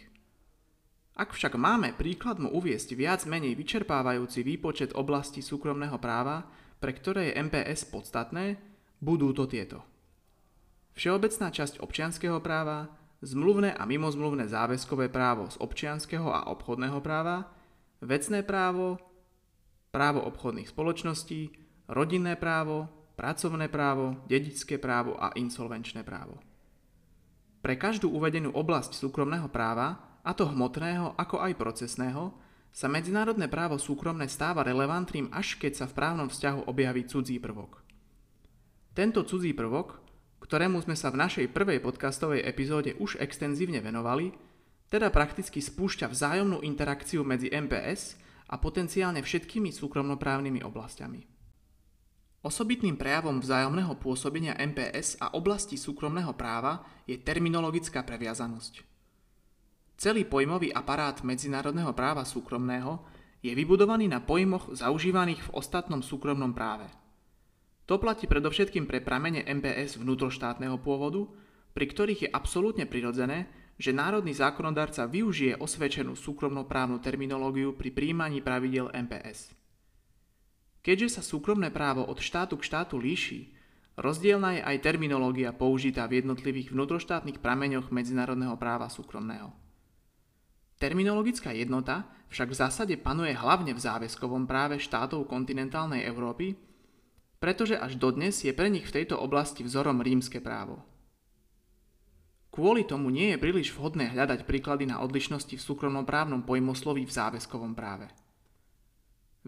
Ak 1.14 1.38
však 1.38 1.54
máme 1.54 1.94
príkladmo 1.94 2.50
uviesť 2.50 2.98
viac 2.98 3.22
menej 3.22 3.54
vyčerpávajúci 3.54 4.42
výpočet 4.42 4.90
oblasti 4.98 5.38
súkromného 5.38 6.02
práva, 6.02 6.50
pre 6.82 6.90
ktoré 6.90 7.30
je 7.30 7.46
MPS 7.46 7.94
podstatné, 7.94 8.58
budú 8.98 9.30
to 9.30 9.46
tieto. 9.46 9.86
Všeobecná 10.98 11.54
časť 11.54 11.78
občianského 11.78 12.42
práva, 12.42 12.90
zmluvné 13.22 13.70
a 13.70 13.86
mimozmluvné 13.86 14.50
záväzkové 14.50 15.14
právo 15.14 15.46
z 15.46 15.62
občianského 15.62 16.26
a 16.26 16.50
obchodného 16.50 16.98
práva, 16.98 17.54
vecné 18.02 18.42
právo, 18.42 18.98
právo 19.92 20.24
obchodných 20.24 20.72
spoločností, 20.72 21.52
rodinné 21.92 22.40
právo, 22.40 22.88
pracovné 23.14 23.68
právo, 23.68 24.24
dedičské 24.24 24.80
právo 24.80 25.20
a 25.20 25.36
insolvenčné 25.36 26.00
právo. 26.00 26.40
Pre 27.60 27.76
každú 27.76 28.10
uvedenú 28.10 28.50
oblasť 28.56 28.96
súkromného 28.96 29.52
práva 29.52 30.18
a 30.24 30.32
to 30.32 30.48
hmotného 30.48 31.14
ako 31.14 31.44
aj 31.44 31.52
procesného, 31.60 32.32
sa 32.72 32.88
medzinárodné 32.88 33.52
právo 33.52 33.76
súkromné 33.76 34.32
stáva 34.32 34.64
relevantným 34.64 35.28
až 35.28 35.60
keď 35.60 35.84
sa 35.84 35.86
v 35.86 35.92
právnom 35.92 36.32
vzťahu 36.32 36.64
objaví 36.64 37.04
cudzí 37.04 37.36
prvok. 37.36 37.84
Tento 38.96 39.28
cudzí 39.28 39.52
prvok, 39.52 40.00
ktorému 40.40 40.80
sme 40.80 40.96
sa 40.96 41.12
v 41.12 41.20
našej 41.20 41.46
prvej 41.52 41.84
podcastovej 41.84 42.48
epizóde 42.48 42.96
už 42.96 43.20
extenzívne 43.20 43.84
venovali, 43.84 44.32
teda 44.88 45.12
prakticky 45.12 45.60
spúšťa 45.60 46.08
vzájomnú 46.08 46.64
interakciu 46.64 47.24
medzi 47.28 47.52
MPS 47.52 48.16
a 48.52 48.60
potenciálne 48.60 49.24
všetkými 49.24 49.72
súkromnoprávnymi 49.72 50.60
oblastiami. 50.60 51.24
Osobitným 52.42 52.98
prejavom 53.00 53.40
vzájomného 53.40 53.96
pôsobenia 53.96 54.58
MPS 54.58 55.16
a 55.22 55.32
oblasti 55.38 55.80
súkromného 55.80 56.36
práva 56.36 56.84
je 57.08 57.16
terminologická 57.16 58.04
previazanosť. 58.04 58.82
Celý 59.96 60.26
pojmový 60.26 60.74
aparát 60.74 61.22
medzinárodného 61.22 61.94
práva 61.94 62.26
súkromného 62.26 62.98
je 63.46 63.54
vybudovaný 63.54 64.10
na 64.10 64.18
pojmoch 64.18 64.74
zaužívaných 64.74 65.46
v 65.46 65.52
ostatnom 65.54 66.02
súkromnom 66.02 66.50
práve. 66.50 66.90
To 67.86 68.02
platí 68.02 68.26
predovšetkým 68.26 68.90
pre 68.90 68.98
pramene 68.98 69.46
MPS 69.46 70.02
vnútroštátneho 70.02 70.82
pôvodu, 70.82 71.30
pri 71.74 71.86
ktorých 71.86 72.20
je 72.26 72.30
absolútne 72.30 72.90
prirodzené, 72.90 73.46
že 73.80 73.90
národný 73.92 74.36
zákonodárca 74.36 75.08
využije 75.08 75.58
osvedčenú 75.58 76.16
súkromnoprávnu 76.16 77.00
terminológiu 77.00 77.72
pri 77.72 77.90
príjmaní 77.92 78.44
pravidel 78.44 78.92
MPS. 78.92 79.52
Keďže 80.82 81.18
sa 81.18 81.22
súkromné 81.22 81.70
právo 81.70 82.02
od 82.02 82.18
štátu 82.18 82.58
k 82.58 82.66
štátu 82.66 82.98
líši, 82.98 83.54
rozdielna 83.94 84.58
je 84.58 84.62
aj 84.66 84.82
terminológia 84.82 85.54
použitá 85.54 86.10
v 86.10 86.24
jednotlivých 86.24 86.74
vnútroštátnych 86.74 87.38
prameňoch 87.38 87.94
medzinárodného 87.94 88.58
práva 88.58 88.90
súkromného. 88.90 89.54
Terminologická 90.82 91.54
jednota 91.54 92.10
však 92.34 92.48
v 92.50 92.58
zásade 92.58 92.94
panuje 92.98 93.30
hlavne 93.30 93.70
v 93.70 93.78
záväzkovom 93.78 94.50
práve 94.50 94.82
štátov 94.82 95.30
kontinentálnej 95.30 96.02
Európy, 96.02 96.58
pretože 97.38 97.78
až 97.78 97.94
dodnes 97.94 98.42
je 98.42 98.50
pre 98.50 98.66
nich 98.66 98.82
v 98.82 99.02
tejto 99.02 99.14
oblasti 99.14 99.62
vzorom 99.62 100.02
rímske 100.02 100.42
právo. 100.42 100.82
Kvôli 102.52 102.84
tomu 102.84 103.08
nie 103.08 103.32
je 103.32 103.40
príliš 103.40 103.72
vhodné 103.72 104.12
hľadať 104.12 104.44
príklady 104.44 104.84
na 104.84 105.00
odlišnosti 105.00 105.56
v 105.56 105.64
súkromnoprávnom 105.64 106.44
pojmosloví 106.44 107.08
v 107.08 107.16
záväzkovom 107.16 107.72
práve. 107.72 108.12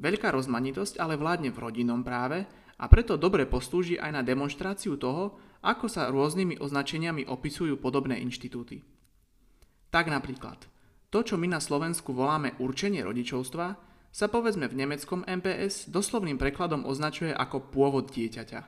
Veľká 0.00 0.32
rozmanitosť 0.32 0.98
ale 0.98 1.20
vládne 1.20 1.52
v 1.52 1.60
rodinnom 1.60 2.00
práve 2.00 2.48
a 2.80 2.84
preto 2.88 3.20
dobre 3.20 3.44
poslúži 3.44 4.00
aj 4.00 4.10
na 4.10 4.22
demonstráciu 4.24 4.96
toho, 4.96 5.36
ako 5.60 5.86
sa 5.86 6.08
rôznymi 6.08 6.58
označeniami 6.58 7.28
opisujú 7.28 7.76
podobné 7.76 8.18
inštitúty. 8.24 8.80
Tak 9.92 10.08
napríklad– 10.08 10.64
to, 11.14 11.22
čo 11.22 11.38
my 11.38 11.46
na 11.46 11.62
Slovensku 11.62 12.10
voláme 12.10 12.58
určenie 12.58 13.06
rodičovstva, 13.06 13.78
sa 14.10 14.26
povedzme 14.26 14.66
v 14.66 14.82
nemeckom 14.82 15.22
MPS 15.22 15.86
doslovným 15.86 16.34
prekladom 16.42 16.82
označuje 16.82 17.30
ako 17.30 17.70
pôvod 17.70 18.10
dieťaťa. 18.10 18.66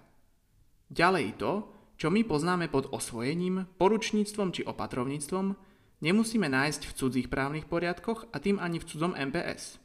Ďalej 0.87 1.43
to, 1.43 1.67
čo 1.97 2.13
my 2.13 2.23
poznáme 2.29 2.69
pod 2.69 2.93
osvojením, 2.93 3.65
poručníctvom 3.81 4.53
či 4.53 4.63
opatrovníctvom, 4.69 5.57
nemusíme 6.05 6.45
nájsť 6.45 6.83
v 6.85 6.93
cudzích 6.93 7.29
právnych 7.33 7.65
poriadkoch 7.65 8.29
a 8.33 8.37
tým 8.37 8.61
ani 8.61 8.77
v 8.77 8.89
cudzom 8.89 9.17
MPS. 9.17 9.81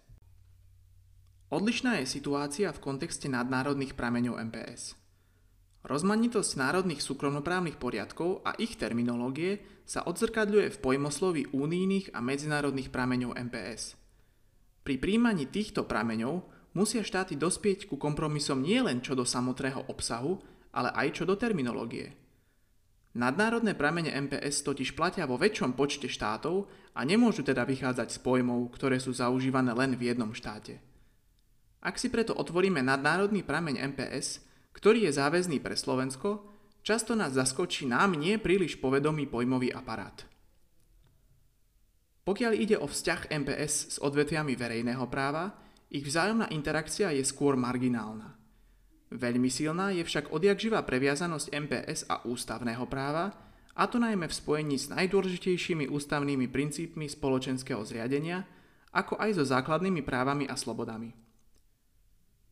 Odlišná 1.52 2.00
je 2.04 2.08
situácia 2.08 2.72
v 2.72 2.80
kontexte 2.80 3.28
nadnárodných 3.28 3.96
prameňov 3.96 4.40
MPS. 4.52 4.96
Rozmanitosť 5.82 6.52
národných 6.62 7.02
súkromnoprávnych 7.02 7.76
poriadkov 7.82 8.46
a 8.46 8.54
ich 8.56 8.78
terminológie 8.78 9.60
sa 9.84 10.06
odzrkadľuje 10.06 10.68
v 10.72 10.78
pojmoslovi 10.78 11.44
únijných 11.52 12.14
a 12.14 12.22
medzinárodných 12.22 12.94
prameňov 12.94 13.36
MPS. 13.50 13.98
Pri 14.86 14.96
príjmaní 15.02 15.50
týchto 15.50 15.84
prameňov 15.84 16.46
musia 16.78 17.04
štáty 17.04 17.36
dospieť 17.36 17.90
ku 17.90 17.98
kompromisom 17.98 18.62
nielen 18.62 19.02
čo 19.02 19.18
do 19.18 19.26
samotného 19.26 19.90
obsahu, 19.90 20.40
ale 20.72 20.90
aj 20.96 21.22
čo 21.22 21.24
do 21.28 21.36
terminológie. 21.36 22.16
Nadnárodné 23.12 23.76
pramene 23.76 24.16
MPS 24.16 24.64
totiž 24.64 24.96
platia 24.96 25.28
vo 25.28 25.36
väčšom 25.36 25.76
počte 25.76 26.08
štátov 26.08 26.72
a 26.96 27.04
nemôžu 27.04 27.44
teda 27.44 27.68
vychádzať 27.68 28.08
z 28.08 28.18
pojmov, 28.24 28.72
ktoré 28.72 29.04
sú 29.04 29.12
zaužívané 29.12 29.76
len 29.76 30.00
v 30.00 30.16
jednom 30.16 30.32
štáte. 30.32 30.80
Ak 31.84 32.00
si 32.00 32.08
preto 32.08 32.32
otvoríme 32.32 32.80
nadnárodný 32.80 33.44
prameň 33.44 33.84
MPS, 33.92 34.40
ktorý 34.72 35.10
je 35.10 35.18
záväzný 35.18 35.60
pre 35.60 35.76
Slovensko, 35.76 36.48
často 36.88 37.12
nás 37.18 37.36
zaskočí 37.36 37.84
nám 37.84 38.16
nie 38.16 38.40
príliš 38.40 38.80
povedomý 38.80 39.28
pojmový 39.28 39.76
aparát. 39.76 40.24
Pokiaľ 42.22 42.54
ide 42.56 42.78
o 42.80 42.88
vzťah 42.88 43.34
MPS 43.34 43.74
s 43.92 43.98
odvetviami 44.00 44.54
verejného 44.56 45.04
práva, 45.12 45.52
ich 45.92 46.06
vzájomná 46.06 46.48
interakcia 46.54 47.12
je 47.12 47.26
skôr 47.28 47.60
marginálna. 47.60 48.41
Veľmi 49.12 49.52
silná 49.52 49.92
je 49.92 50.08
však 50.08 50.32
odjakživá 50.32 50.88
previazanosť 50.88 51.52
MPS 51.52 52.08
a 52.08 52.24
ústavného 52.24 52.88
práva, 52.88 53.36
a 53.76 53.84
to 53.88 54.00
najmä 54.00 54.28
v 54.28 54.36
spojení 54.36 54.76
s 54.80 54.88
najdôležitejšími 54.92 55.92
ústavnými 55.92 56.48
princípmi 56.48 57.08
spoločenského 57.12 57.84
zriadenia, 57.84 58.48
ako 58.92 59.20
aj 59.20 59.40
so 59.40 59.44
základnými 59.48 60.04
právami 60.04 60.48
a 60.48 60.56
slobodami. 60.56 61.12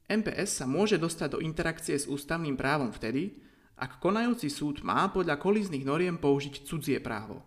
MPS 0.10 0.64
sa 0.64 0.66
môže 0.68 0.96
dostať 1.00 1.38
do 1.38 1.40
interakcie 1.44 1.96
s 1.96 2.08
ústavným 2.08 2.60
právom 2.60 2.92
vtedy, 2.92 3.40
ak 3.80 4.04
konajúci 4.04 4.52
súd 4.52 4.84
má 4.84 5.08
podľa 5.08 5.40
kolíznych 5.40 5.88
noriem 5.88 6.20
použiť 6.20 6.68
cudzie 6.68 7.00
právo. 7.00 7.40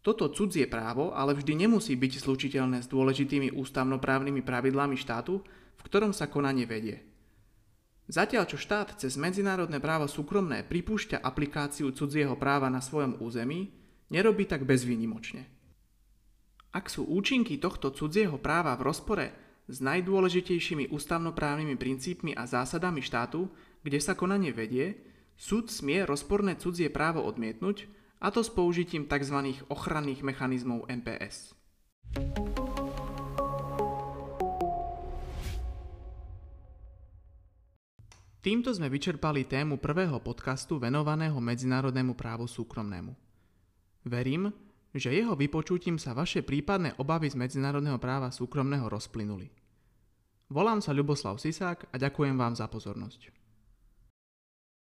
Toto 0.00 0.32
cudzie 0.32 0.64
právo 0.70 1.12
ale 1.12 1.34
vždy 1.34 1.66
nemusí 1.66 1.92
byť 1.98 2.22
slučiteľné 2.22 2.80
s 2.80 2.88
dôležitými 2.88 3.52
ústavnoprávnymi 3.52 4.40
pravidlami 4.40 4.96
štátu, 4.96 5.42
v 5.76 5.82
ktorom 5.84 6.16
sa 6.16 6.30
konanie 6.30 6.64
vedie. 6.64 7.02
Zatiaľ 8.06 8.46
čo 8.46 8.54
štát 8.54 9.02
cez 9.02 9.18
medzinárodné 9.18 9.82
právo 9.82 10.06
súkromné 10.06 10.62
pripúšťa 10.62 11.18
aplikáciu 11.18 11.90
cudzieho 11.90 12.38
práva 12.38 12.70
na 12.70 12.78
svojom 12.78 13.18
území, 13.18 13.74
nerobí 14.14 14.46
tak 14.46 14.62
bezvýnimočne. 14.62 15.42
Ak 16.70 16.86
sú 16.86 17.02
účinky 17.08 17.58
tohto 17.58 17.90
cudzieho 17.90 18.38
práva 18.38 18.78
v 18.78 18.86
rozpore 18.86 19.26
s 19.66 19.82
najdôležitejšími 19.82 20.94
ústavnoprávnymi 20.94 21.74
princípmi 21.74 22.30
a 22.38 22.46
zásadami 22.46 23.02
štátu, 23.02 23.50
kde 23.82 23.98
sa 23.98 24.14
konanie 24.14 24.54
vedie, 24.54 25.02
súd 25.34 25.74
smie 25.74 26.06
rozporné 26.06 26.54
cudzie 26.62 26.86
právo 26.86 27.26
odmietnúť, 27.26 27.90
a 28.22 28.30
to 28.30 28.40
s 28.40 28.48
použitím 28.48 29.10
tzv. 29.10 29.66
ochranných 29.66 30.22
mechanizmov 30.22 30.86
MPS. 30.88 31.52
Týmto 38.46 38.70
sme 38.70 38.86
vyčerpali 38.86 39.42
tému 39.42 39.74
prvého 39.82 40.22
podcastu 40.22 40.78
venovaného 40.78 41.34
medzinárodnému 41.34 42.14
právu 42.14 42.46
súkromnému. 42.46 43.10
Verím, 44.06 44.54
že 44.94 45.10
jeho 45.10 45.34
vypočutím 45.34 45.98
sa 45.98 46.14
vaše 46.14 46.46
prípadné 46.46 46.94
obavy 47.02 47.26
z 47.26 47.34
medzinárodného 47.34 47.98
práva 47.98 48.30
súkromného 48.30 48.86
rozplynuli. 48.86 49.50
Volám 50.46 50.78
sa 50.78 50.94
Ľuboslav 50.94 51.42
Sisák 51.42 51.90
a 51.90 51.98
ďakujem 51.98 52.38
vám 52.38 52.54
za 52.54 52.70
pozornosť. 52.70 53.34